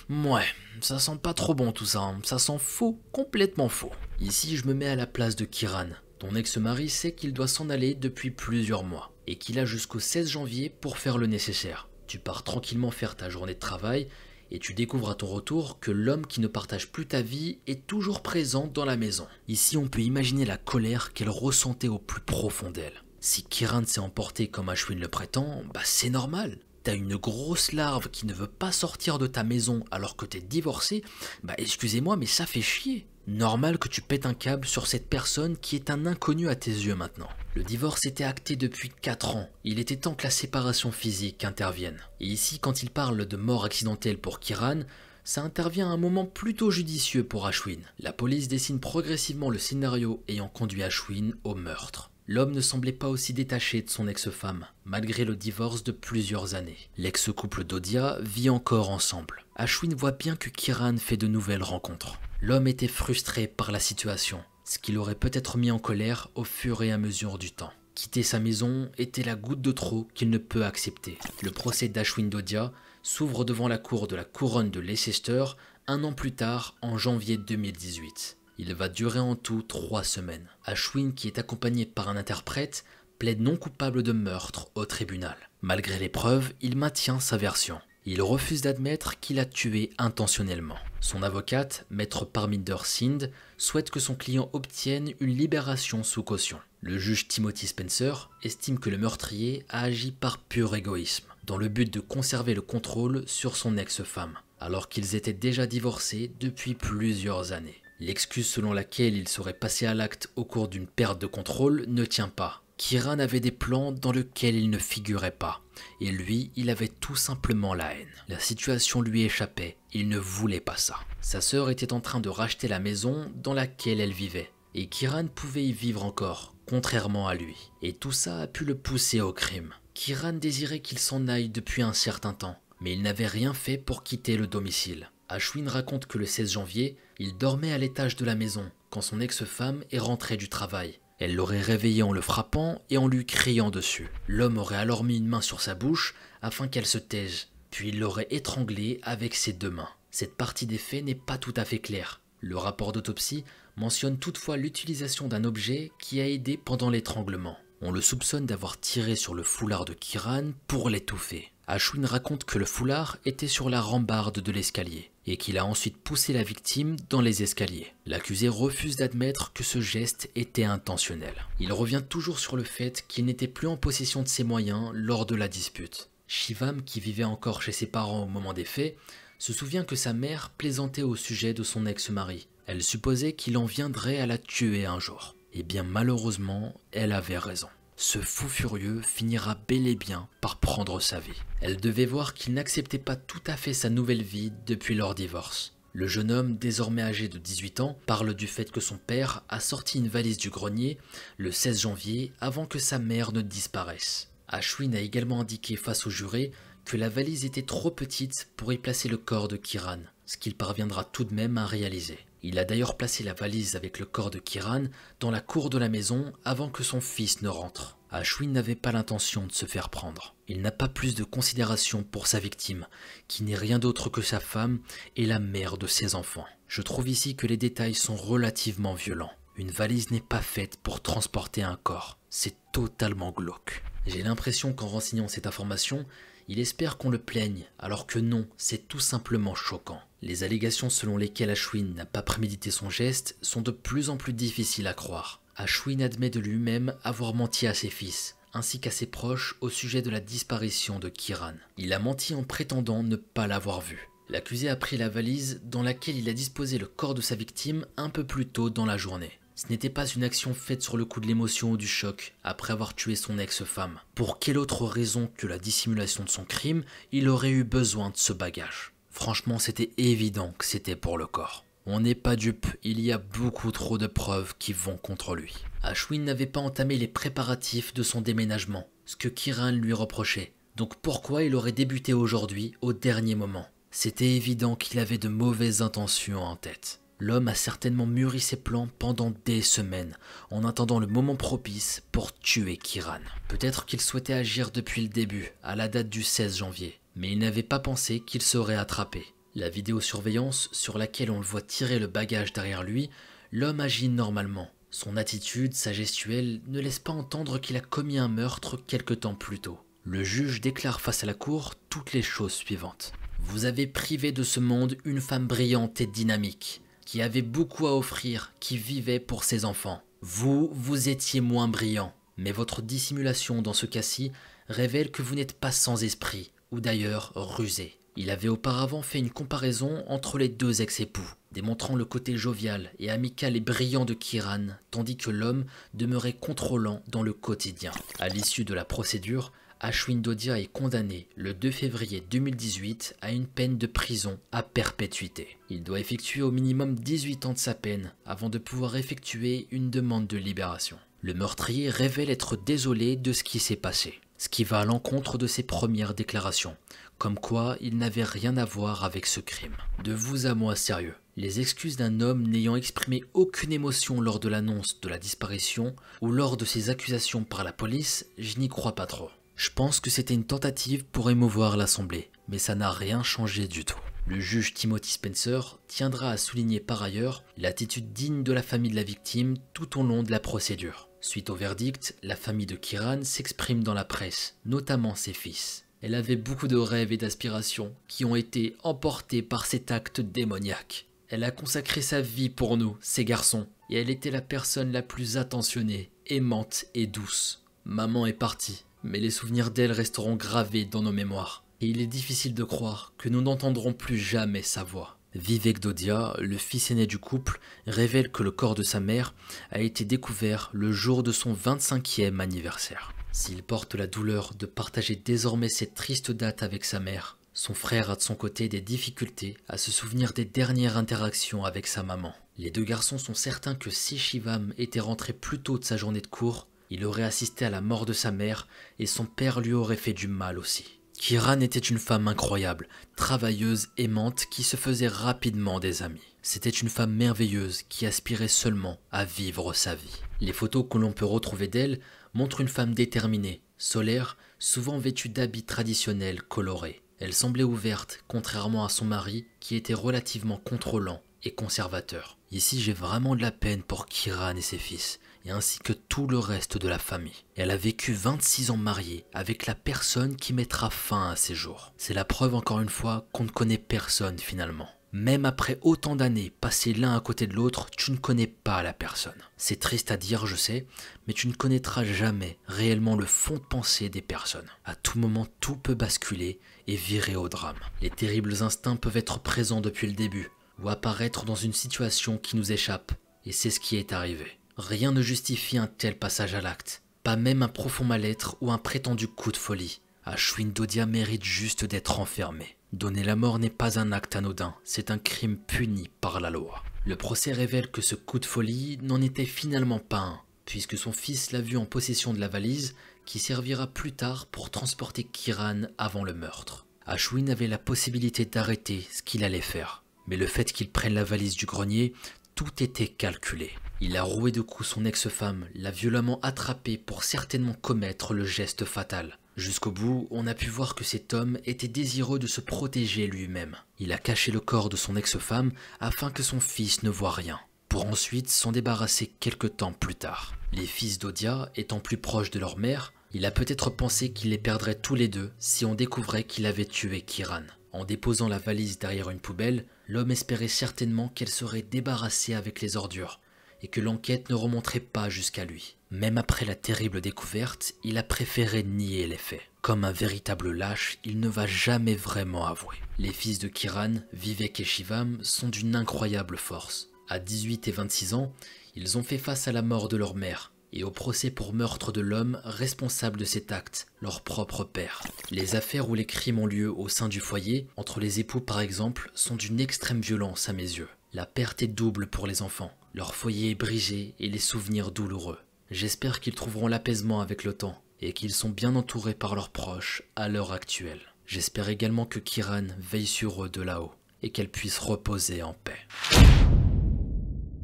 Ouais, 0.09 0.45
ça 0.81 0.99
sent 0.99 1.17
pas 1.21 1.33
trop 1.33 1.53
bon 1.53 1.71
tout 1.71 1.85
ça, 1.85 2.01
hein. 2.01 2.19
ça 2.23 2.39
sent 2.39 2.57
faux, 2.59 2.99
complètement 3.11 3.69
faux. 3.69 3.91
Ici, 4.19 4.57
je 4.57 4.67
me 4.67 4.73
mets 4.73 4.87
à 4.87 4.95
la 4.95 5.07
place 5.07 5.35
de 5.35 5.45
Kiran. 5.45 5.87
Ton 6.19 6.35
ex-mari 6.35 6.89
sait 6.89 7.13
qu'il 7.13 7.33
doit 7.33 7.47
s'en 7.47 7.69
aller 7.69 7.95
depuis 7.95 8.31
plusieurs 8.31 8.83
mois, 8.83 9.13
et 9.27 9.37
qu'il 9.37 9.59
a 9.59 9.65
jusqu'au 9.65 9.99
16 9.99 10.29
janvier 10.29 10.69
pour 10.69 10.97
faire 10.97 11.17
le 11.17 11.27
nécessaire. 11.27 11.87
Tu 12.07 12.19
pars 12.19 12.43
tranquillement 12.43 12.91
faire 12.91 13.15
ta 13.15 13.29
journée 13.29 13.53
de 13.53 13.59
travail, 13.59 14.07
et 14.51 14.59
tu 14.59 14.73
découvres 14.73 15.09
à 15.09 15.15
ton 15.15 15.27
retour 15.27 15.79
que 15.79 15.91
l'homme 15.91 16.27
qui 16.27 16.41
ne 16.41 16.47
partage 16.47 16.91
plus 16.91 17.07
ta 17.07 17.21
vie 17.21 17.57
est 17.65 17.87
toujours 17.87 18.21
présent 18.21 18.67
dans 18.67 18.85
la 18.85 18.97
maison. 18.97 19.27
Ici, 19.47 19.77
on 19.77 19.87
peut 19.87 20.01
imaginer 20.01 20.45
la 20.45 20.57
colère 20.57 21.13
qu'elle 21.13 21.29
ressentait 21.29 21.87
au 21.87 21.97
plus 21.97 22.21
profond 22.21 22.69
d'elle. 22.69 23.03
Si 23.25 23.41
Kiran 23.41 23.85
s'est 23.85 24.01
emporté 24.01 24.49
comme 24.49 24.67
Ashwin 24.67 24.99
le 24.99 25.07
prétend, 25.07 25.63
bah 25.73 25.79
c'est 25.85 26.09
normal. 26.09 26.57
T'as 26.83 26.93
une 26.93 27.15
grosse 27.15 27.71
larve 27.71 28.09
qui 28.09 28.25
ne 28.25 28.33
veut 28.33 28.47
pas 28.47 28.73
sortir 28.73 29.17
de 29.17 29.27
ta 29.27 29.45
maison 29.45 29.85
alors 29.91 30.17
que 30.17 30.25
t'es 30.25 30.41
divorcé, 30.41 31.05
bah 31.41 31.53
excusez-moi 31.57 32.17
mais 32.17 32.25
ça 32.25 32.45
fait 32.45 32.61
chier. 32.61 33.07
Normal 33.27 33.77
que 33.77 33.87
tu 33.87 34.01
pètes 34.01 34.25
un 34.25 34.33
câble 34.33 34.67
sur 34.67 34.87
cette 34.87 35.07
personne 35.07 35.55
qui 35.55 35.77
est 35.77 35.89
un 35.89 36.05
inconnu 36.05 36.49
à 36.49 36.57
tes 36.57 36.71
yeux 36.71 36.95
maintenant. 36.95 37.29
Le 37.55 37.63
divorce 37.63 38.05
était 38.05 38.25
acté 38.25 38.57
depuis 38.57 38.89
4 38.89 39.37
ans. 39.37 39.49
Il 39.63 39.79
était 39.79 39.95
temps 39.95 40.15
que 40.15 40.25
la 40.25 40.29
séparation 40.29 40.91
physique 40.91 41.45
intervienne. 41.45 42.01
Et 42.19 42.25
ici, 42.25 42.59
quand 42.59 42.83
il 42.83 42.89
parle 42.89 43.25
de 43.25 43.37
mort 43.37 43.63
accidentelle 43.63 44.17
pour 44.17 44.41
Kiran, 44.41 44.81
ça 45.23 45.43
intervient 45.43 45.89
à 45.89 45.93
un 45.93 45.97
moment 45.97 46.25
plutôt 46.25 46.71
judicieux 46.71 47.23
pour 47.23 47.47
Ashwin. 47.47 47.79
La 47.99 48.11
police 48.11 48.49
dessine 48.49 48.81
progressivement 48.81 49.49
le 49.49 49.59
scénario 49.59 50.21
ayant 50.27 50.49
conduit 50.49 50.83
Ashwin 50.83 51.35
au 51.45 51.55
meurtre. 51.55 52.09
L'homme 52.27 52.51
ne 52.51 52.61
semblait 52.61 52.93
pas 52.93 53.09
aussi 53.09 53.33
détaché 53.33 53.81
de 53.81 53.89
son 53.89 54.07
ex-femme, 54.07 54.65
malgré 54.85 55.25
le 55.25 55.35
divorce 55.35 55.83
de 55.83 55.91
plusieurs 55.91 56.55
années. 56.55 56.77
L'ex-couple 56.97 57.65
d'Odia 57.65 58.17
vit 58.21 58.49
encore 58.49 58.89
ensemble. 58.89 59.43
Ashwin 59.55 59.93
voit 59.93 60.13
bien 60.13 60.37
que 60.37 60.49
Kiran 60.49 60.97
fait 60.97 61.17
de 61.17 61.27
nouvelles 61.27 61.63
rencontres. 61.63 62.19
L'homme 62.41 62.67
était 62.67 62.87
frustré 62.87 63.47
par 63.47 63.71
la 63.71 63.79
situation, 63.79 64.41
ce 64.63 64.79
qui 64.79 64.93
l'aurait 64.93 65.15
peut-être 65.15 65.57
mis 65.57 65.71
en 65.71 65.79
colère 65.79 66.29
au 66.35 66.45
fur 66.45 66.81
et 66.81 66.91
à 66.91 66.97
mesure 66.97 67.37
du 67.37 67.51
temps. 67.51 67.73
Quitter 67.93 68.23
sa 68.23 68.39
maison 68.39 68.89
était 68.97 69.23
la 69.23 69.35
goutte 69.35 69.61
de 69.61 69.71
trop 69.71 70.07
qu'il 70.15 70.29
ne 70.29 70.37
peut 70.37 70.65
accepter. 70.65 71.17
Le 71.41 71.51
procès 71.51 71.89
d'Ashwin 71.89 72.29
Dodia 72.29 72.71
s'ouvre 73.03 73.43
devant 73.43 73.67
la 73.67 73.77
cour 73.77 74.07
de 74.07 74.15
la 74.15 74.23
couronne 74.23 74.71
de 74.71 74.79
Leicester 74.79 75.43
un 75.87 76.03
an 76.03 76.13
plus 76.13 76.31
tard, 76.31 76.75
en 76.81 76.97
janvier 76.97 77.37
2018. 77.37 78.37
Il 78.57 78.73
va 78.75 78.89
durer 78.89 79.19
en 79.19 79.35
tout 79.35 79.63
trois 79.63 80.03
semaines. 80.03 80.47
Ashwin, 80.65 81.11
qui 81.11 81.27
est 81.27 81.39
accompagné 81.39 81.85
par 81.85 82.09
un 82.09 82.17
interprète, 82.17 82.85
plaide 83.17 83.41
non 83.41 83.57
coupable 83.57 84.03
de 84.03 84.11
meurtre 84.11 84.67
au 84.75 84.85
tribunal. 84.85 85.35
Malgré 85.61 85.97
les 85.97 86.09
preuves, 86.09 86.53
il 86.61 86.77
maintient 86.77 87.19
sa 87.19 87.37
version. 87.37 87.79
Il 88.05 88.21
refuse 88.21 88.61
d'admettre 88.61 89.19
qu'il 89.19 89.39
a 89.39 89.45
tué 89.45 89.91
intentionnellement. 89.97 90.77
Son 90.99 91.23
avocate, 91.23 91.85
maître 91.89 92.25
Parminder 92.25 92.77
Sindh, 92.83 93.31
souhaite 93.57 93.89
que 93.89 94.01
son 94.01 94.15
client 94.15 94.49
obtienne 94.51 95.13
une 95.21 95.35
libération 95.35 96.03
sous 96.03 96.21
caution. 96.21 96.59
Le 96.81 96.99
juge 96.99 97.29
Timothy 97.29 97.65
Spencer 97.65 98.29
estime 98.43 98.77
que 98.77 98.89
le 98.89 98.97
meurtrier 98.97 99.65
a 99.69 99.83
agi 99.83 100.11
par 100.11 100.37
pur 100.37 100.75
égoïsme, 100.75 101.27
dans 101.45 101.57
le 101.57 101.69
but 101.69 101.91
de 101.91 102.01
conserver 102.01 102.53
le 102.53 102.61
contrôle 102.61 103.23
sur 103.25 103.55
son 103.55 103.77
ex-femme, 103.77 104.37
alors 104.59 104.89
qu'ils 104.89 105.15
étaient 105.15 105.31
déjà 105.31 105.65
divorcés 105.65 106.29
depuis 106.41 106.73
plusieurs 106.73 107.53
années. 107.53 107.82
L'excuse 108.05 108.47
selon 108.47 108.73
laquelle 108.73 109.15
il 109.15 109.29
serait 109.29 109.53
passé 109.53 109.85
à 109.85 109.93
l'acte 109.93 110.29
au 110.35 110.43
cours 110.43 110.67
d'une 110.67 110.87
perte 110.87 111.21
de 111.21 111.25
contrôle 111.25 111.85
ne 111.87 112.03
tient 112.03 112.27
pas. 112.27 112.61
Kiran 112.75 113.17
avait 113.17 113.39
des 113.39 113.51
plans 113.51 113.93
dans 113.93 114.11
lesquels 114.11 114.57
il 114.57 114.69
ne 114.69 114.77
figurait 114.77 115.31
pas, 115.31 115.61
et 116.01 116.11
lui, 116.11 116.51
il 116.57 116.69
avait 116.69 116.89
tout 116.89 117.15
simplement 117.15 117.73
la 117.73 117.93
haine. 117.93 118.11
La 118.27 118.39
situation 118.39 119.01
lui 119.01 119.23
échappait, 119.23 119.77
il 119.93 120.09
ne 120.09 120.17
voulait 120.17 120.59
pas 120.59 120.75
ça. 120.75 120.97
Sa 121.21 121.39
sœur 121.39 121.69
était 121.69 121.93
en 121.93 122.01
train 122.01 122.19
de 122.19 122.27
racheter 122.27 122.67
la 122.67 122.79
maison 122.79 123.31
dans 123.35 123.53
laquelle 123.53 124.01
elle 124.01 124.11
vivait, 124.11 124.51
et 124.75 124.87
Kiran 124.87 125.27
pouvait 125.27 125.63
y 125.63 125.71
vivre 125.71 126.03
encore, 126.03 126.53
contrairement 126.65 127.29
à 127.29 127.35
lui. 127.35 127.55
Et 127.81 127.93
tout 127.93 128.11
ça 128.11 128.41
a 128.41 128.47
pu 128.47 128.65
le 128.65 128.75
pousser 128.75 129.21
au 129.21 129.31
crime. 129.31 129.73
Kiran 129.93 130.33
désirait 130.33 130.81
qu'il 130.81 130.99
s'en 130.99 131.29
aille 131.29 131.47
depuis 131.47 131.83
un 131.83 131.93
certain 131.93 132.33
temps, 132.33 132.59
mais 132.81 132.91
il 132.91 133.01
n'avait 133.01 133.27
rien 133.27 133.53
fait 133.53 133.77
pour 133.77 134.03
quitter 134.03 134.35
le 134.35 134.47
domicile. 134.47 135.09
Ashwin 135.29 135.67
raconte 135.67 136.05
que 136.05 136.17
le 136.17 136.25
16 136.25 136.51
janvier, 136.51 136.97
il 137.19 137.37
dormait 137.37 137.73
à 137.73 137.77
l'étage 137.77 138.15
de 138.15 138.25
la 138.25 138.35
maison 138.35 138.69
quand 138.89 139.01
son 139.01 139.19
ex-femme 139.19 139.83
est 139.91 139.99
rentrée 139.99 140.37
du 140.37 140.49
travail. 140.49 140.99
Elle 141.19 141.35
l'aurait 141.35 141.61
réveillé 141.61 142.03
en 142.03 142.11
le 142.11 142.21
frappant 142.21 142.81
et 142.89 142.97
en 142.97 143.07
lui 143.07 143.25
criant 143.25 143.71
dessus. 143.71 144.09
L'homme 144.27 144.57
aurait 144.57 144.75
alors 144.75 145.03
mis 145.03 145.17
une 145.17 145.27
main 145.27 145.41
sur 145.41 145.61
sa 145.61 145.73
bouche 145.73 146.15
afin 146.41 146.67
qu'elle 146.67 146.85
se 146.85 146.97
taise, 146.97 147.47
puis 147.71 147.89
il 147.89 147.99
l'aurait 147.99 148.27
étranglée 148.29 148.99
avec 149.03 149.33
ses 149.33 149.53
deux 149.53 149.69
mains. 149.69 149.89
Cette 150.11 150.35
partie 150.35 150.67
des 150.67 150.77
faits 150.77 151.05
n'est 151.05 151.15
pas 151.15 151.37
tout 151.37 151.53
à 151.55 151.65
fait 151.65 151.79
claire. 151.79 152.21
Le 152.41 152.57
rapport 152.57 152.91
d'autopsie 152.91 153.45
mentionne 153.77 154.19
toutefois 154.19 154.57
l'utilisation 154.57 155.27
d'un 155.27 155.45
objet 155.45 155.91
qui 155.97 156.19
a 156.19 156.27
aidé 156.27 156.57
pendant 156.57 156.89
l'étranglement. 156.89 157.57
On 157.81 157.91
le 157.91 158.01
soupçonne 158.01 158.45
d'avoir 158.45 158.79
tiré 158.79 159.15
sur 159.15 159.33
le 159.33 159.43
foulard 159.43 159.85
de 159.85 159.93
Kiran 159.93 160.51
pour 160.67 160.89
l'étouffer. 160.89 161.52
Ashwin 161.67 162.05
raconte 162.05 162.43
que 162.43 162.57
le 162.57 162.65
foulard 162.65 163.17
était 163.25 163.47
sur 163.47 163.69
la 163.69 163.79
rambarde 163.79 164.41
de 164.41 164.51
l'escalier 164.51 165.11
et 165.25 165.37
qu'il 165.37 165.57
a 165.57 165.65
ensuite 165.65 165.97
poussé 165.97 166.33
la 166.33 166.43
victime 166.43 166.97
dans 167.09 167.21
les 167.21 167.41
escaliers. 167.41 167.93
L'accusé 168.05 168.49
refuse 168.49 168.97
d'admettre 168.97 169.53
que 169.53 169.63
ce 169.63 169.79
geste 169.79 170.29
était 170.35 170.65
intentionnel. 170.65 171.33
Il 171.61 171.71
revient 171.71 172.01
toujours 172.07 172.39
sur 172.39 172.57
le 172.57 172.63
fait 172.63 173.05
qu'il 173.07 173.23
n'était 173.25 173.47
plus 173.47 173.67
en 173.67 173.77
possession 173.77 174.23
de 174.23 174.27
ses 174.27 174.43
moyens 174.43 174.91
lors 174.93 175.25
de 175.25 175.35
la 175.35 175.47
dispute. 175.47 176.09
Shivam, 176.27 176.83
qui 176.83 176.99
vivait 176.99 177.23
encore 177.23 177.61
chez 177.61 177.71
ses 177.71 177.85
parents 177.85 178.23
au 178.23 178.27
moment 178.27 178.53
des 178.53 178.65
faits, 178.65 178.97
se 179.39 179.53
souvient 179.53 179.85
que 179.85 179.95
sa 179.95 180.11
mère 180.11 180.49
plaisantait 180.49 181.01
au 181.01 181.15
sujet 181.15 181.53
de 181.53 181.63
son 181.63 181.85
ex-mari. 181.85 182.47
Elle 182.65 182.83
supposait 182.83 183.33
qu'il 183.33 183.57
en 183.57 183.65
viendrait 183.65 184.19
à 184.19 184.25
la 184.25 184.37
tuer 184.37 184.85
un 184.85 184.99
jour. 184.99 185.35
Et 185.53 185.63
bien 185.63 185.83
malheureusement, 185.83 186.73
elle 186.91 187.11
avait 187.13 187.37
raison 187.37 187.69
ce 188.03 188.19
fou 188.19 188.49
furieux 188.49 189.01
finira 189.01 189.57
bel 189.65 189.87
et 189.87 189.95
bien 189.95 190.27
par 190.41 190.57
prendre 190.57 190.99
sa 190.99 191.21
vie. 191.21 191.41
Elle 191.61 191.77
devait 191.77 192.05
voir 192.05 192.33
qu'il 192.33 192.53
n'acceptait 192.53 192.97
pas 192.97 193.15
tout 193.15 193.41
à 193.47 193.55
fait 193.55 193.73
sa 193.73 193.89
nouvelle 193.89 194.23
vie 194.23 194.51
depuis 194.67 194.93
leur 194.93 195.15
divorce. 195.15 195.73
Le 195.93 196.05
jeune 196.07 196.29
homme, 196.29 196.57
désormais 196.57 197.01
âgé 197.01 197.29
de 197.29 197.37
18 197.37 197.79
ans, 197.79 197.97
parle 198.05 198.33
du 198.33 198.45
fait 198.45 198.71
que 198.71 198.81
son 198.81 198.97
père 198.97 199.43
a 199.47 199.61
sorti 199.61 199.99
une 199.99 200.09
valise 200.09 200.37
du 200.37 200.49
grenier 200.49 200.97
le 201.37 201.53
16 201.53 201.79
janvier 201.79 202.33
avant 202.41 202.65
que 202.65 202.77
sa 202.77 202.99
mère 202.99 203.31
ne 203.31 203.41
disparaisse. 203.41 204.29
Ashwin 204.49 204.93
a 204.95 204.99
également 204.99 205.39
indiqué 205.39 205.77
face 205.77 206.05
au 206.05 206.09
juré 206.09 206.51
que 206.83 206.97
la 206.97 207.07
valise 207.07 207.45
était 207.45 207.61
trop 207.61 207.89
petite 207.89 208.49
pour 208.57 208.73
y 208.73 208.77
placer 208.77 209.07
le 209.07 209.17
corps 209.17 209.47
de 209.47 209.55
Kiran, 209.55 209.99
ce 210.25 210.35
qu'il 210.35 210.55
parviendra 210.55 211.05
tout 211.05 211.23
de 211.23 211.33
même 211.33 211.57
à 211.57 211.65
réaliser. 211.65 212.19
Il 212.43 212.59
a 212.59 212.65
d'ailleurs 212.65 212.97
placé 212.97 213.23
la 213.23 213.33
valise 213.33 213.77
avec 213.77 213.99
le 213.99 214.05
corps 214.05 214.29
de 214.29 214.37
Kiran 214.37 214.83
dans 215.21 215.31
la 215.31 215.39
cour 215.39 215.69
de 215.69 215.77
la 215.77 215.87
maison 215.87 216.33
avant 216.43 216.69
que 216.69 216.83
son 216.83 216.99
fils 216.99 217.41
ne 217.41 217.47
rentre. 217.47 217.97
Ashwin 218.11 218.51
n'avait 218.51 218.75
pas 218.75 218.91
l'intention 218.91 219.47
de 219.47 219.53
se 219.53 219.65
faire 219.65 219.89
prendre. 219.89 220.35
Il 220.49 220.61
n'a 220.61 220.71
pas 220.71 220.89
plus 220.89 221.15
de 221.15 221.23
considération 221.23 222.03
pour 222.03 222.27
sa 222.27 222.39
victime, 222.39 222.85
qui 223.29 223.43
n'est 223.43 223.55
rien 223.55 223.79
d'autre 223.79 224.09
que 224.09 224.21
sa 224.21 224.41
femme 224.41 224.81
et 225.15 225.25
la 225.25 225.39
mère 225.39 225.77
de 225.77 225.87
ses 225.87 226.15
enfants. 226.15 226.45
Je 226.67 226.81
trouve 226.81 227.07
ici 227.07 227.35
que 227.35 227.47
les 227.47 227.57
détails 227.57 227.95
sont 227.95 228.17
relativement 228.17 228.93
violents. 228.93 229.31
Une 229.55 229.71
valise 229.71 230.11
n'est 230.11 230.19
pas 230.19 230.41
faite 230.41 230.77
pour 230.77 231.01
transporter 231.01 231.63
un 231.63 231.77
corps. 231.81 232.19
C'est 232.29 232.55
totalement 232.71 233.31
glauque. 233.31 233.83
J'ai 234.05 234.21
l'impression 234.21 234.73
qu'en 234.73 234.87
renseignant 234.87 235.29
cette 235.29 235.47
information, 235.47 236.05
il 236.49 236.59
espère 236.59 236.97
qu'on 236.97 237.09
le 237.09 237.19
plaigne, 237.19 237.63
alors 237.79 238.05
que 238.05 238.19
non, 238.19 238.47
c'est 238.57 238.87
tout 238.89 238.99
simplement 238.99 239.55
choquant. 239.55 240.01
Les 240.25 240.45
allégations 240.45 240.89
selon 240.89 241.17
lesquelles 241.17 241.49
Ashwin 241.49 241.95
n'a 241.95 242.05
pas 242.05 242.21
prémédité 242.21 242.71
son 242.71 242.89
geste 242.89 243.35
sont 243.41 243.59
de 243.59 243.71
plus 243.71 244.09
en 244.09 244.15
plus 244.15 244.31
difficiles 244.31 244.87
à 244.87 244.93
croire. 244.93 245.41
Ashwin 245.57 245.99
admet 245.99 246.29
de 246.29 246.39
lui-même 246.39 246.95
avoir 247.03 247.33
menti 247.33 247.67
à 247.67 247.73
ses 247.73 247.89
fils, 247.89 248.37
ainsi 248.53 248.79
qu'à 248.79 248.89
ses 248.89 249.05
proches 249.05 249.57
au 249.59 249.69
sujet 249.69 250.01
de 250.01 250.09
la 250.09 250.21
disparition 250.21 250.97
de 250.97 251.09
Kiran. 251.09 251.55
Il 251.77 251.91
a 251.91 251.99
menti 251.99 252.35
en 252.35 252.43
prétendant 252.43 253.03
ne 253.03 253.17
pas 253.17 253.47
l'avoir 253.47 253.81
vu. 253.81 254.07
L'accusé 254.29 254.69
a 254.69 254.77
pris 254.77 254.95
la 254.95 255.09
valise 255.09 255.59
dans 255.65 255.83
laquelle 255.83 256.17
il 256.17 256.29
a 256.29 256.33
disposé 256.33 256.77
le 256.77 256.87
corps 256.87 257.15
de 257.15 257.21
sa 257.21 257.35
victime 257.35 257.85
un 257.97 258.09
peu 258.09 258.23
plus 258.23 258.45
tôt 258.45 258.69
dans 258.69 258.85
la 258.85 258.97
journée. 258.97 259.41
Ce 259.55 259.67
n'était 259.67 259.89
pas 259.89 260.07
une 260.07 260.23
action 260.23 260.53
faite 260.53 260.83
sur 260.83 260.95
le 260.95 261.03
coup 261.03 261.19
de 261.19 261.27
l'émotion 261.27 261.71
ou 261.71 261.77
du 261.77 261.85
choc, 261.85 262.33
après 262.45 262.71
avoir 262.71 262.95
tué 262.95 263.17
son 263.17 263.37
ex-femme. 263.39 263.99
Pour 264.15 264.39
quelle 264.39 264.57
autre 264.57 264.85
raison 264.85 265.29
que 265.35 265.47
la 265.47 265.59
dissimulation 265.59 266.23
de 266.23 266.29
son 266.29 266.45
crime, 266.45 266.85
il 267.11 267.27
aurait 267.27 267.51
eu 267.51 267.65
besoin 267.65 268.09
de 268.09 268.17
ce 268.17 268.31
bagage? 268.31 268.92
Franchement, 269.13 269.59
c'était 269.59 269.91
évident 269.97 270.53
que 270.57 270.65
c'était 270.65 270.95
pour 270.95 271.19
le 271.19 271.27
corps. 271.27 271.65
On 271.85 271.99
n'est 271.99 272.15
pas 272.15 272.35
dupe, 272.35 272.65
il 272.83 272.99
y 272.99 273.11
a 273.11 273.19
beaucoup 273.19 273.71
trop 273.71 273.97
de 273.99 274.07
preuves 274.07 274.55
qui 274.57 274.73
vont 274.73 274.97
contre 274.97 275.35
lui. 275.35 275.53
Ashwin 275.83 276.23
n'avait 276.23 276.47
pas 276.47 276.59
entamé 276.59 276.97
les 276.97 277.07
préparatifs 277.07 277.93
de 277.93 278.01
son 278.01 278.21
déménagement, 278.21 278.87
ce 279.05 279.15
que 279.15 279.27
Kiran 279.27 279.71
lui 279.71 279.93
reprochait. 279.93 280.53
Donc 280.75 280.95
pourquoi 280.95 281.43
il 281.43 281.55
aurait 281.55 281.71
débuté 281.71 282.13
aujourd'hui, 282.13 282.73
au 282.81 282.91
dernier 282.91 283.35
moment? 283.35 283.67
C'était 283.91 284.35
évident 284.35 284.75
qu'il 284.75 284.99
avait 284.99 285.19
de 285.19 285.29
mauvaises 285.29 285.83
intentions 285.83 286.41
en 286.41 286.55
tête. 286.55 286.99
L'homme 287.19 287.47
a 287.47 287.55
certainement 287.55 288.07
mûri 288.07 288.39
ses 288.39 288.57
plans 288.57 288.89
pendant 288.97 289.31
des 289.45 289.61
semaines, 289.61 290.17
en 290.49 290.65
attendant 290.65 290.99
le 290.99 291.07
moment 291.07 291.35
propice 291.35 292.01
pour 292.11 292.33
tuer 292.33 292.77
Kiran. 292.77 293.19
Peut-être 293.47 293.85
qu'il 293.85 294.01
souhaitait 294.01 294.33
agir 294.33 294.71
depuis 294.71 295.03
le 295.03 295.09
début, 295.09 295.51
à 295.61 295.75
la 295.75 295.87
date 295.87 296.09
du 296.09 296.23
16 296.23 296.57
janvier, 296.57 296.99
mais 297.15 297.31
il 297.31 297.39
n'avait 297.39 297.63
pas 297.63 297.79
pensé 297.79 298.19
qu'il 298.19 298.41
serait 298.41 298.75
attrapé. 298.75 299.25
La 299.55 299.69
vidéosurveillance 299.69 300.69
sur 300.71 300.97
laquelle 300.97 301.31
on 301.31 301.39
le 301.39 301.45
voit 301.45 301.61
tirer 301.61 301.99
le 301.99 302.07
bagage 302.07 302.53
derrière 302.53 302.83
lui, 302.83 303.09
l'homme 303.51 303.79
agit 303.79 304.09
normalement. 304.09 304.69
Son 304.89 305.17
attitude, 305.17 305.73
sa 305.73 305.93
gestuelle, 305.93 306.61
ne 306.67 306.79
laisse 306.79 306.99
pas 306.99 307.13
entendre 307.13 307.59
qu'il 307.59 307.77
a 307.77 307.81
commis 307.81 308.17
un 308.17 308.27
meurtre 308.27 308.77
quelque 308.87 309.13
temps 309.13 309.35
plus 309.35 309.59
tôt. 309.59 309.79
Le 310.03 310.23
juge 310.23 310.61
déclare 310.61 311.01
face 311.01 311.23
à 311.23 311.27
la 311.27 311.33
cour 311.33 311.73
toutes 311.89 312.13
les 312.13 312.21
choses 312.21 312.53
suivantes. 312.53 313.13
Vous 313.39 313.65
avez 313.65 313.87
privé 313.87 314.31
de 314.31 314.43
ce 314.43 314.59
monde 314.59 314.97
une 315.05 315.21
femme 315.21 315.47
brillante 315.47 316.01
et 316.01 316.07
dynamique 316.07 316.81
qui 317.05 317.21
avait 317.21 317.41
beaucoup 317.41 317.87
à 317.87 317.95
offrir, 317.95 318.53
qui 318.59 318.77
vivait 318.77 319.19
pour 319.19 319.43
ses 319.43 319.65
enfants. 319.65 320.01
Vous, 320.21 320.69
vous 320.73 321.09
étiez 321.09 321.41
moins 321.41 321.67
brillant, 321.67 322.13
mais 322.37 322.51
votre 322.51 322.81
dissimulation 322.81 323.61
dans 323.61 323.73
ce 323.73 323.85
cas-ci 323.85 324.31
révèle 324.69 325.11
que 325.11 325.21
vous 325.21 325.35
n'êtes 325.35 325.59
pas 325.59 325.71
sans 325.71 326.03
esprit, 326.03 326.52
ou 326.73 326.81
d'ailleurs 326.81 327.31
rusé. 327.35 327.95
Il 328.15 328.31
avait 328.31 328.49
auparavant 328.49 329.03
fait 329.03 329.19
une 329.19 329.29
comparaison 329.29 330.03
entre 330.07 330.39
les 330.39 330.49
deux 330.49 330.81
ex-époux, 330.81 331.33
démontrant 331.51 331.95
le 331.95 332.03
côté 332.03 332.35
jovial 332.35 332.91
et 332.99 333.11
amical 333.11 333.55
et 333.55 333.59
brillant 333.59 334.05
de 334.05 334.15
Kiran, 334.15 334.65
tandis 334.89 335.15
que 335.15 335.29
l'homme 335.29 335.65
demeurait 335.93 336.33
contrôlant 336.33 337.01
dans 337.07 337.21
le 337.21 337.33
quotidien. 337.33 337.91
À 338.19 338.27
l'issue 338.27 338.65
de 338.65 338.73
la 338.73 338.85
procédure, 338.85 339.51
Ashwin 339.79 340.21
Dodia 340.21 340.59
est 340.59 340.71
condamné 340.71 341.27
le 341.35 341.53
2 341.53 341.69
février 341.69 342.23
2018 342.27 343.17
à 343.21 343.31
une 343.31 343.47
peine 343.47 343.77
de 343.77 343.87
prison 343.87 344.39
à 344.51 344.63
perpétuité. 344.63 345.57
Il 345.69 345.83
doit 345.83 345.99
effectuer 345.99 346.41
au 346.41 346.51
minimum 346.51 346.95
18 346.95 347.45
ans 347.45 347.53
de 347.53 347.59
sa 347.59 347.75
peine 347.75 348.13
avant 348.25 348.49
de 348.49 348.57
pouvoir 348.57 348.95
effectuer 348.95 349.67
une 349.71 349.91
demande 349.91 350.25
de 350.25 350.37
libération. 350.37 350.97
Le 351.21 351.33
meurtrier 351.33 351.89
révèle 351.89 352.29
être 352.29 352.57
désolé 352.57 353.15
de 353.15 353.31
ce 353.31 353.43
qui 353.43 353.59
s'est 353.59 353.75
passé, 353.75 354.19
ce 354.37 354.49
qui 354.49 354.63
va 354.63 354.79
à 354.79 354.85
l'encontre 354.85 355.37
de 355.37 355.47
ses 355.47 355.63
premières 355.63 356.13
déclarations, 356.13 356.75
comme 357.17 357.39
quoi 357.39 357.77
il 357.81 357.97
n'avait 357.97 358.23
rien 358.23 358.57
à 358.57 358.65
voir 358.65 359.03
avec 359.03 359.25
ce 359.25 359.39
crime. 359.39 359.75
De 360.03 360.13
vous 360.13 360.45
à 360.45 360.55
moi 360.55 360.75
sérieux. 360.75 361.15
Les 361.35 361.59
excuses 361.59 361.97
d'un 361.97 362.21
homme 362.21 362.47
n'ayant 362.47 362.75
exprimé 362.75 363.23
aucune 363.33 363.71
émotion 363.73 364.21
lors 364.21 364.39
de 364.39 364.49
l'annonce 364.49 365.01
de 365.01 365.09
la 365.09 365.17
disparition 365.17 365.95
ou 366.21 366.31
lors 366.31 366.57
de 366.57 366.65
ses 366.65 366.89
accusations 366.89 367.43
par 367.43 367.63
la 367.63 367.73
police, 367.73 368.27
je 368.37 368.59
n'y 368.59 368.67
crois 368.67 368.93
pas 368.93 369.07
trop. 369.07 369.31
Je 369.55 369.69
pense 369.69 369.99
que 369.99 370.09
c'était 370.09 370.33
une 370.33 370.45
tentative 370.45 371.05
pour 371.05 371.31
émouvoir 371.31 371.77
l'Assemblée, 371.77 372.29
mais 372.49 372.59
ça 372.59 372.75
n'a 372.75 372.91
rien 372.91 373.23
changé 373.23 373.67
du 373.67 373.85
tout. 373.85 373.99
Le 374.25 374.39
juge 374.39 374.73
Timothy 374.73 375.11
Spencer 375.11 375.79
tiendra 375.87 376.29
à 376.29 376.37
souligner 376.37 376.79
par 376.79 377.03
ailleurs 377.03 377.43
l'attitude 377.57 378.13
digne 378.13 378.43
de 378.43 378.53
la 378.53 378.63
famille 378.63 378.91
de 378.91 378.95
la 378.95 379.03
victime 379.03 379.57
tout 379.73 379.99
au 379.99 380.03
long 380.03 380.23
de 380.23 380.31
la 380.31 380.39
procédure. 380.39 381.09
Suite 381.23 381.49
au 381.49 381.55
verdict, 381.55 382.17
la 382.21 382.35
famille 382.35 382.65
de 382.65 382.75
Kiran 382.75 383.23
s'exprime 383.23 383.81
dans 383.81 383.93
la 383.93 384.03
presse, 384.03 384.57
notamment 384.65 385.15
ses 385.15 385.31
fils. 385.31 385.85
Elle 386.01 386.15
avait 386.15 386.35
beaucoup 386.35 386.67
de 386.67 386.75
rêves 386.75 387.13
et 387.13 387.17
d'aspirations 387.17 387.95
qui 388.09 388.25
ont 388.25 388.35
été 388.35 388.75
emportés 388.83 389.41
par 389.41 389.65
cet 389.65 389.89
acte 389.89 390.19
démoniaque. 390.19 391.05
Elle 391.29 391.45
a 391.45 391.51
consacré 391.51 392.01
sa 392.01 392.19
vie 392.19 392.49
pour 392.49 392.75
nous, 392.75 392.97
ses 392.99 393.23
garçons, 393.23 393.67
et 393.89 394.01
elle 394.01 394.09
était 394.09 394.31
la 394.31 394.41
personne 394.41 394.91
la 394.91 395.01
plus 395.01 395.37
attentionnée, 395.37 396.11
aimante 396.27 396.83
et 396.93 397.07
douce. 397.07 397.63
Maman 397.85 398.25
est 398.25 398.33
partie, 398.33 398.83
mais 399.01 399.21
les 399.21 399.31
souvenirs 399.31 399.71
d'elle 399.71 399.93
resteront 399.93 400.35
gravés 400.35 400.83
dans 400.83 401.03
nos 401.03 401.13
mémoires. 401.13 401.63
Et 401.79 401.87
il 401.87 402.01
est 402.01 402.05
difficile 402.05 402.53
de 402.53 402.65
croire 402.65 403.13
que 403.17 403.29
nous 403.29 403.41
n'entendrons 403.41 403.93
plus 403.93 404.17
jamais 404.17 404.61
sa 404.61 404.83
voix. 404.83 405.17
Vivek 405.35 405.79
Dodia, 405.79 406.35
le 406.39 406.57
fils 406.57 406.91
aîné 406.91 407.07
du 407.07 407.17
couple, 407.17 407.59
révèle 407.87 408.31
que 408.31 408.43
le 408.43 408.51
corps 408.51 408.75
de 408.75 408.83
sa 408.83 408.99
mère 408.99 409.33
a 409.71 409.79
été 409.79 410.05
découvert 410.05 410.69
le 410.73 410.91
jour 410.91 411.23
de 411.23 411.31
son 411.31 411.53
25e 411.53 412.39
anniversaire. 412.39 413.13
S'il 413.31 413.63
porte 413.63 413.95
la 413.95 414.05
douleur 414.05 414.53
de 414.53 414.67
partager 414.67 415.15
désormais 415.15 415.69
cette 415.69 415.95
triste 415.95 416.31
date 416.31 416.61
avec 416.61 416.85
sa 416.85 416.99
mère, 416.99 417.39
son 417.53 417.73
frère 417.73 418.11
a 418.11 418.15
de 418.15 418.21
son 418.21 418.35
côté 418.35 418.69
des 418.69 418.81
difficultés 418.81 419.57
à 419.67 419.77
se 419.77 419.91
souvenir 419.91 420.33
des 420.33 420.45
dernières 420.45 420.97
interactions 420.97 421.65
avec 421.65 421.87
sa 421.87 422.03
maman. 422.03 422.33
Les 422.59 422.69
deux 422.69 422.83
garçons 422.83 423.17
sont 423.17 423.33
certains 423.33 423.73
que 423.73 423.89
si 423.89 424.19
Shivam 424.19 424.73
était 424.77 424.99
rentré 424.99 425.33
plus 425.33 425.59
tôt 425.59 425.79
de 425.79 425.83
sa 425.83 425.97
journée 425.97 426.21
de 426.21 426.27
cours, 426.27 426.67
il 426.91 427.05
aurait 427.05 427.23
assisté 427.23 427.65
à 427.65 427.71
la 427.71 427.81
mort 427.81 428.05
de 428.05 428.13
sa 428.13 428.31
mère 428.31 428.67
et 428.99 429.07
son 429.07 429.25
père 429.25 429.61
lui 429.61 429.73
aurait 429.73 429.95
fait 429.95 430.13
du 430.13 430.27
mal 430.27 430.59
aussi. 430.59 430.99
Kiran 431.17 431.61
était 431.61 431.79
une 431.79 431.99
femme 431.99 432.27
incroyable, 432.27 432.87
travailleuse, 433.15 433.89
aimante, 433.97 434.45
qui 434.49 434.63
se 434.63 434.75
faisait 434.75 435.07
rapidement 435.07 435.79
des 435.79 436.03
amis. 436.03 436.35
C'était 436.41 436.69
une 436.69 436.89
femme 436.89 437.13
merveilleuse 437.13 437.83
qui 437.83 438.05
aspirait 438.05 438.47
seulement 438.49 438.99
à 439.11 439.23
vivre 439.23 439.73
sa 439.73 439.95
vie. 439.95 440.21
Les 440.41 440.51
photos 440.51 440.85
que 440.89 440.97
l'on 440.97 441.13
peut 441.13 441.25
retrouver 441.25 441.67
d'elle 441.67 442.01
montrent 442.33 442.61
une 442.61 442.67
femme 442.67 442.93
déterminée, 442.93 443.61
solaire, 443.77 444.37
souvent 444.59 444.97
vêtue 444.97 445.29
d'habits 445.29 445.63
traditionnels 445.63 446.41
colorés. 446.41 447.01
Elle 447.19 447.33
semblait 447.33 447.63
ouverte, 447.63 448.23
contrairement 448.27 448.83
à 448.83 448.89
son 448.89 449.05
mari 449.05 449.45
qui 449.61 449.75
était 449.75 449.93
relativement 449.93 450.57
contrôlant 450.57 451.21
et 451.43 451.53
conservateur. 451.53 452.37
Ici 452.51 452.81
j'ai 452.81 452.93
vraiment 452.93 453.35
de 453.35 453.41
la 453.41 453.51
peine 453.51 453.83
pour 453.83 454.07
Kiran 454.07 454.55
et 454.57 454.61
ses 454.61 454.77
fils 454.77 455.19
et 455.45 455.51
ainsi 455.51 455.79
que 455.79 455.93
tout 455.93 456.27
le 456.27 456.39
reste 456.39 456.77
de 456.77 456.87
la 456.87 456.99
famille. 456.99 457.45
Elle 457.55 457.71
a 457.71 457.77
vécu 457.77 458.13
26 458.13 458.71
ans 458.71 458.77
mariée 458.77 459.25
avec 459.33 459.65
la 459.65 459.75
personne 459.75 460.35
qui 460.35 460.53
mettra 460.53 460.89
fin 460.89 461.29
à 461.29 461.35
ses 461.35 461.55
jours. 461.55 461.93
C'est 461.97 462.13
la 462.13 462.25
preuve 462.25 462.55
encore 462.55 462.79
une 462.81 462.89
fois 462.89 463.27
qu'on 463.31 463.43
ne 463.43 463.49
connaît 463.49 463.77
personne 463.77 464.39
finalement. 464.39 464.89
Même 465.13 465.45
après 465.45 465.77
autant 465.83 466.15
d'années 466.15 466.51
passées 466.59 466.91
l'un 466.91 467.15
à 467.15 467.19
côté 467.19 467.45
de 467.45 467.53
l'autre, 467.53 467.87
tu 467.95 468.11
ne 468.11 468.17
connais 468.17 468.47
pas 468.47 468.81
la 468.81 468.93
personne. 468.93 469.37
C'est 469.57 469.79
triste 469.79 470.09
à 470.09 470.17
dire, 470.17 470.47
je 470.47 470.55
sais, 470.55 470.87
mais 471.27 471.33
tu 471.33 471.47
ne 471.47 471.53
connaîtras 471.53 472.03
jamais 472.03 472.57
réellement 472.67 473.15
le 473.15 473.27
fond 473.27 473.53
de 473.53 473.59
pensée 473.59 474.09
des 474.09 474.23
personnes. 474.23 474.69
À 474.85 474.95
tout 474.95 475.19
moment, 475.19 475.45
tout 475.59 475.75
peut 475.75 475.93
basculer 475.93 476.59
et 476.87 476.95
virer 476.95 477.35
au 477.35 477.47
drame. 477.47 477.77
Les 478.01 478.09
terribles 478.09 478.63
instincts 478.63 478.95
peuvent 478.95 479.17
être 479.17 479.39
présents 479.39 479.81
depuis 479.81 480.07
le 480.07 480.13
début, 480.13 480.49
ou 480.81 480.89
apparaître 480.89 481.45
dans 481.45 481.53
une 481.53 481.73
situation 481.73 482.39
qui 482.39 482.55
nous 482.55 482.71
échappe, 482.71 483.11
et 483.45 483.51
c'est 483.51 483.69
ce 483.69 483.79
qui 483.79 483.97
est 483.97 484.13
arrivé. 484.13 484.57
Rien 484.77 485.11
ne 485.11 485.21
justifie 485.21 485.77
un 485.77 485.87
tel 485.87 486.17
passage 486.17 486.55
à 486.55 486.61
l'acte, 486.61 487.03
pas 487.23 487.35
même 487.35 487.61
un 487.61 487.67
profond 487.67 488.05
mal-être 488.05 488.57
ou 488.61 488.71
un 488.71 488.79
prétendu 488.79 489.27
coup 489.27 489.51
de 489.51 489.57
folie. 489.57 490.01
Ashwin 490.25 490.71
Dodia 490.73 491.05
mérite 491.05 491.43
juste 491.43 491.85
d'être 491.85 492.19
enfermé. 492.19 492.77
Donner 492.91 493.23
la 493.23 493.35
mort 493.35 493.59
n'est 493.59 493.69
pas 493.69 493.99
un 493.99 494.11
acte 494.11 494.35
anodin, 494.35 494.75
c'est 494.83 495.11
un 495.11 495.17
crime 495.17 495.57
puni 495.57 496.09
par 496.21 496.39
la 496.39 496.49
loi. 496.49 496.83
Le 497.05 497.15
procès 497.15 497.51
révèle 497.51 497.91
que 497.91 498.01
ce 498.01 498.15
coup 498.15 498.39
de 498.39 498.45
folie 498.45 498.97
n'en 499.01 499.21
était 499.21 499.45
finalement 499.45 499.99
pas 499.99 500.19
un, 500.19 500.39
puisque 500.65 500.97
son 500.97 501.11
fils 501.11 501.51
l'a 501.51 501.61
vu 501.61 501.77
en 501.77 501.85
possession 501.85 502.33
de 502.33 502.39
la 502.39 502.47
valise 502.47 502.95
qui 503.25 503.39
servira 503.39 503.87
plus 503.87 504.11
tard 504.11 504.47
pour 504.47 504.71
transporter 504.71 505.23
Kiran 505.23 505.83
avant 505.97 506.23
le 506.23 506.33
meurtre. 506.33 506.85
Ashwin 507.05 507.49
avait 507.49 507.67
la 507.67 507.77
possibilité 507.77 508.45
d'arrêter 508.45 509.05
ce 509.11 509.21
qu'il 509.21 509.43
allait 509.43 509.61
faire, 509.61 510.03
mais 510.27 510.37
le 510.37 510.47
fait 510.47 510.71
qu'il 510.71 510.89
prenne 510.89 511.13
la 511.13 511.23
valise 511.23 511.55
du 511.55 511.65
grenier, 511.65 512.13
tout 512.55 512.81
était 512.81 513.07
calculé. 513.07 513.71
Il 514.05 514.17
a 514.17 514.23
roué 514.23 514.51
de 514.51 514.59
coups 514.59 514.89
son 514.89 515.05
ex-femme, 515.05 515.65
l'a 515.75 515.89
violemment 515.89 516.41
attrapée 516.41 516.97
pour 516.97 517.23
certainement 517.23 517.71
commettre 517.71 518.33
le 518.33 518.43
geste 518.43 518.83
fatal. 518.83 519.39
Jusqu'au 519.55 519.91
bout, 519.91 520.27
on 520.29 520.45
a 520.45 520.53
pu 520.53 520.67
voir 520.67 520.93
que 520.93 521.05
cet 521.05 521.33
homme 521.33 521.57
était 521.63 521.87
désireux 521.87 522.37
de 522.37 522.45
se 522.45 522.59
protéger 522.59 523.27
lui-même. 523.27 523.77
Il 523.99 524.11
a 524.11 524.17
caché 524.17 524.51
le 524.51 524.59
corps 524.59 524.89
de 524.89 524.97
son 524.97 525.15
ex-femme 525.15 525.71
afin 526.01 526.31
que 526.31 526.43
son 526.43 526.59
fils 526.59 527.03
ne 527.03 527.09
voie 527.09 527.31
rien, 527.31 527.61
pour 527.87 528.05
ensuite 528.05 528.49
s'en 528.49 528.73
débarrasser 528.73 529.27
quelque 529.39 529.67
temps 529.67 529.93
plus 529.93 530.15
tard. 530.15 530.53
Les 530.73 530.85
fils 530.85 531.17
d'Odia 531.17 531.71
étant 531.77 532.01
plus 532.01 532.17
proches 532.17 532.51
de 532.51 532.59
leur 532.59 532.77
mère, 532.77 533.13
il 533.31 533.45
a 533.45 533.51
peut-être 533.51 533.89
pensé 533.89 534.33
qu'il 534.33 534.49
les 534.49 534.57
perdrait 534.57 534.95
tous 534.95 535.15
les 535.15 535.29
deux 535.29 535.53
si 535.59 535.85
on 535.85 535.95
découvrait 535.95 536.43
qu'il 536.43 536.65
avait 536.65 536.83
tué 536.83 537.21
Kiran. 537.21 537.63
En 537.93 538.03
déposant 538.03 538.49
la 538.49 538.59
valise 538.59 538.99
derrière 538.99 539.29
une 539.29 539.39
poubelle, 539.39 539.85
l'homme 540.09 540.31
espérait 540.31 540.67
certainement 540.67 541.29
qu'elle 541.29 541.47
serait 541.47 541.83
débarrassée 541.83 542.53
avec 542.53 542.81
les 542.81 542.97
ordures, 542.97 543.39
et 543.83 543.87
que 543.87 544.01
l'enquête 544.01 544.49
ne 544.49 544.55
remonterait 544.55 544.99
pas 544.99 545.29
jusqu'à 545.29 545.65
lui. 545.65 545.95
Même 546.09 546.37
après 546.37 546.65
la 546.65 546.75
terrible 546.75 547.21
découverte, 547.21 547.93
il 548.03 548.17
a 548.17 548.23
préféré 548.23 548.81
nier 548.81 549.27
les 549.27 549.37
faits. 549.37 549.61
Comme 549.81 550.05
un 550.05 550.11
véritable 550.11 550.71
lâche, 550.71 551.19
il 551.23 551.39
ne 551.39 551.49
va 551.49 551.67
jamais 551.67 552.15
vraiment 552.15 552.65
avouer. 552.65 552.95
Les 553.19 553.33
fils 553.33 553.59
de 553.59 553.67
Kiran, 553.67 554.13
Vivek 554.31 554.79
et 554.79 554.85
Shivam, 554.85 555.37
sont 555.43 555.69
d'une 555.69 555.95
incroyable 555.95 556.57
force. 556.57 557.09
À 557.29 557.39
18 557.39 557.87
et 557.87 557.91
26 557.91 558.33
ans, 558.33 558.53
ils 558.95 559.17
ont 559.17 559.23
fait 559.23 559.37
face 559.37 559.67
à 559.67 559.71
la 559.71 559.81
mort 559.81 560.07
de 560.07 560.17
leur 560.17 560.35
mère 560.35 560.71
et 560.93 561.03
au 561.03 561.11
procès 561.11 561.49
pour 561.49 561.73
meurtre 561.73 562.11
de 562.11 562.21
l'homme 562.21 562.61
responsable 562.63 563.39
de 563.39 563.45
cet 563.45 563.71
acte, 563.71 564.07
leur 564.21 564.41
propre 564.41 564.83
père. 564.83 565.23
Les 565.49 565.75
affaires 565.75 566.07
où 566.07 566.13
les 566.13 566.25
crimes 566.25 566.59
ont 566.59 566.67
lieu 566.67 566.91
au 566.91 567.09
sein 567.09 567.27
du 567.27 567.39
foyer, 567.39 567.87
entre 567.97 568.19
les 568.19 568.39
époux 568.39 568.61
par 568.61 568.79
exemple, 568.79 569.31
sont 569.33 569.55
d'une 569.55 569.79
extrême 569.79 570.21
violence 570.21 570.69
à 570.69 570.73
mes 570.73 570.83
yeux. 570.83 571.09
La 571.33 571.47
perte 571.47 571.81
est 571.81 571.87
double 571.87 572.27
pour 572.27 572.45
les 572.45 572.61
enfants. 572.61 572.91
Leur 573.15 573.35
foyer 573.35 573.69
est 573.69 573.75
brisé 573.75 574.33
et 574.39 574.49
les 574.49 574.57
souvenirs 574.57 575.11
douloureux. 575.11 575.59
J'espère 575.91 576.39
qu'ils 576.39 576.55
trouveront 576.55 576.87
l'apaisement 576.87 577.41
avec 577.41 577.63
le 577.63 577.73
temps 577.73 578.01
et 578.21 578.33
qu'ils 578.33 578.53
sont 578.53 578.69
bien 578.69 578.95
entourés 578.95 579.35
par 579.35 579.53
leurs 579.53 579.69
proches 579.69 580.23
à 580.35 580.49
l'heure 580.49 580.71
actuelle. 580.71 581.21
J'espère 581.45 581.89
également 581.89 582.25
que 582.25 582.39
Kiran 582.39 582.87
veille 582.97 583.27
sur 583.27 583.65
eux 583.65 583.69
de 583.69 583.83
là-haut 583.83 584.13
et 584.41 584.49
qu'elle 584.49 584.69
puisse 584.69 584.97
reposer 584.97 585.61
en 585.61 585.73
paix. 585.73 585.99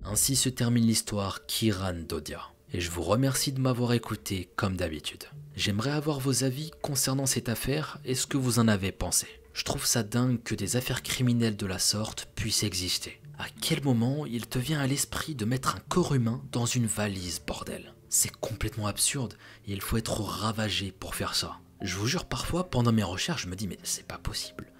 Ainsi 0.04 0.36
se 0.36 0.50
termine 0.50 0.88
l'histoire 0.88 1.46
Kiran 1.46 1.94
Dodia. 2.08 2.42
Et 2.74 2.82
je 2.82 2.90
vous 2.90 3.04
remercie 3.04 3.52
de 3.52 3.62
m'avoir 3.62 3.94
écouté 3.94 4.50
comme 4.56 4.78
d'habitude. 4.78 5.26
J'aimerais 5.56 5.92
avoir 5.92 6.20
vos 6.20 6.44
avis 6.44 6.72
concernant 6.82 7.28
cette 7.28 7.50
affaire 7.50 8.00
et 8.04 8.16
ce 8.16 8.26
que 8.26 8.38
vous 8.38 8.58
en 8.58 8.68
avez 8.68 8.92
pensé. 8.92 9.28
Je 9.54 9.64
trouve 9.64 9.86
ça 9.86 10.02
dingue 10.02 10.42
que 10.42 10.56
des 10.56 10.76
affaires 10.76 11.04
criminelles 11.04 11.58
de 11.58 11.68
la 11.68 11.80
sorte 11.80 12.30
puissent 12.34 12.64
exister. 12.64 13.22
À 13.40 13.46
quel 13.62 13.82
moment 13.82 14.26
il 14.26 14.48
te 14.48 14.60
vient 14.60 14.82
à 14.82 14.86
l'esprit 14.86 15.34
de 15.34 15.46
mettre 15.46 15.78
un 15.78 15.80
corps 15.88 16.14
humain 16.14 16.44
dans 16.52 16.66
une 16.66 16.88
valise, 16.88 17.40
bordel? 17.40 17.94
C'est 18.10 18.36
complètement 18.36 18.88
absurde 18.88 19.36
et 19.66 19.72
il 19.72 19.80
faut 19.80 19.96
être 19.96 20.20
ravagé 20.22 20.92
pour 20.92 21.16
faire 21.16 21.36
ça. 21.36 21.56
Je 21.80 21.96
vous 21.96 22.06
jure, 22.06 22.26
parfois, 22.26 22.70
pendant 22.70 22.92
mes 22.92 23.02
recherches, 23.02 23.44
je 23.44 23.48
me 23.48 23.56
dis, 23.56 23.70
mais 23.70 23.80
c'est 23.82 24.06
pas 24.06 24.18
possible. 24.18 24.74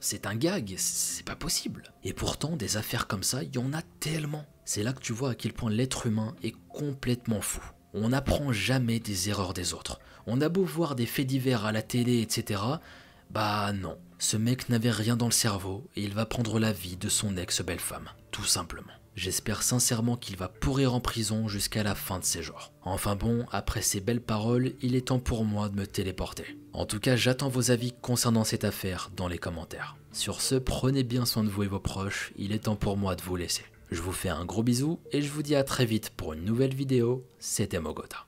C'est 0.00 0.26
un 0.26 0.36
gag, 0.36 0.76
c'est 0.78 1.24
pas 1.24 1.34
possible. 1.34 1.92
Et 2.04 2.12
pourtant, 2.12 2.54
des 2.54 2.76
affaires 2.76 3.08
comme 3.08 3.24
ça, 3.24 3.42
il 3.42 3.52
y 3.52 3.58
en 3.58 3.72
a 3.72 3.82
tellement. 3.98 4.46
C'est 4.64 4.84
là 4.84 4.92
que 4.92 5.00
tu 5.00 5.12
vois 5.12 5.30
à 5.30 5.34
quel 5.34 5.52
point 5.52 5.70
l'être 5.70 6.06
humain 6.06 6.36
est 6.44 6.54
complètement 6.68 7.40
fou. 7.40 7.60
On 7.92 8.10
n'apprend 8.10 8.52
jamais 8.52 9.00
des 9.00 9.30
erreurs 9.30 9.52
des 9.52 9.74
autres. 9.74 9.98
On 10.28 10.40
a 10.40 10.48
beau 10.48 10.62
voir 10.62 10.94
des 10.94 11.06
faits 11.06 11.26
divers 11.26 11.64
à 11.64 11.72
la 11.72 11.82
télé, 11.82 12.20
etc. 12.20 12.62
Bah 13.30 13.72
non, 13.72 13.98
ce 14.24 14.38
mec 14.38 14.70
n'avait 14.70 14.90
rien 14.90 15.16
dans 15.16 15.26
le 15.26 15.32
cerveau 15.32 15.84
et 15.96 16.02
il 16.02 16.14
va 16.14 16.24
prendre 16.24 16.58
la 16.58 16.72
vie 16.72 16.96
de 16.96 17.10
son 17.10 17.36
ex-belle-femme, 17.36 18.08
tout 18.30 18.44
simplement. 18.44 18.90
J'espère 19.16 19.62
sincèrement 19.62 20.16
qu'il 20.16 20.38
va 20.38 20.48
pourrir 20.48 20.94
en 20.94 21.00
prison 21.00 21.46
jusqu'à 21.46 21.82
la 21.82 21.94
fin 21.94 22.18
de 22.20 22.24
ses 22.24 22.42
jours. 22.42 22.72
Enfin 22.82 23.16
bon, 23.16 23.44
après 23.52 23.82
ces 23.82 24.00
belles 24.00 24.22
paroles, 24.22 24.72
il 24.80 24.96
est 24.96 25.08
temps 25.08 25.18
pour 25.18 25.44
moi 25.44 25.68
de 25.68 25.76
me 25.76 25.86
téléporter. 25.86 26.58
En 26.72 26.86
tout 26.86 27.00
cas, 27.00 27.16
j'attends 27.16 27.50
vos 27.50 27.70
avis 27.70 27.92
concernant 28.00 28.44
cette 28.44 28.64
affaire 28.64 29.10
dans 29.14 29.28
les 29.28 29.38
commentaires. 29.38 29.94
Sur 30.10 30.40
ce, 30.40 30.54
prenez 30.54 31.04
bien 31.04 31.26
soin 31.26 31.44
de 31.44 31.50
vous 31.50 31.64
et 31.64 31.68
vos 31.68 31.78
proches, 31.78 32.32
il 32.36 32.52
est 32.52 32.64
temps 32.64 32.76
pour 32.76 32.96
moi 32.96 33.16
de 33.16 33.22
vous 33.22 33.36
laisser. 33.36 33.64
Je 33.90 34.00
vous 34.00 34.12
fais 34.12 34.30
un 34.30 34.46
gros 34.46 34.62
bisou 34.62 35.00
et 35.12 35.20
je 35.20 35.30
vous 35.30 35.42
dis 35.42 35.54
à 35.54 35.64
très 35.64 35.84
vite 35.84 36.10
pour 36.16 36.32
une 36.32 36.44
nouvelle 36.46 36.74
vidéo, 36.74 37.26
c'était 37.38 37.78
Mogota. 37.78 38.26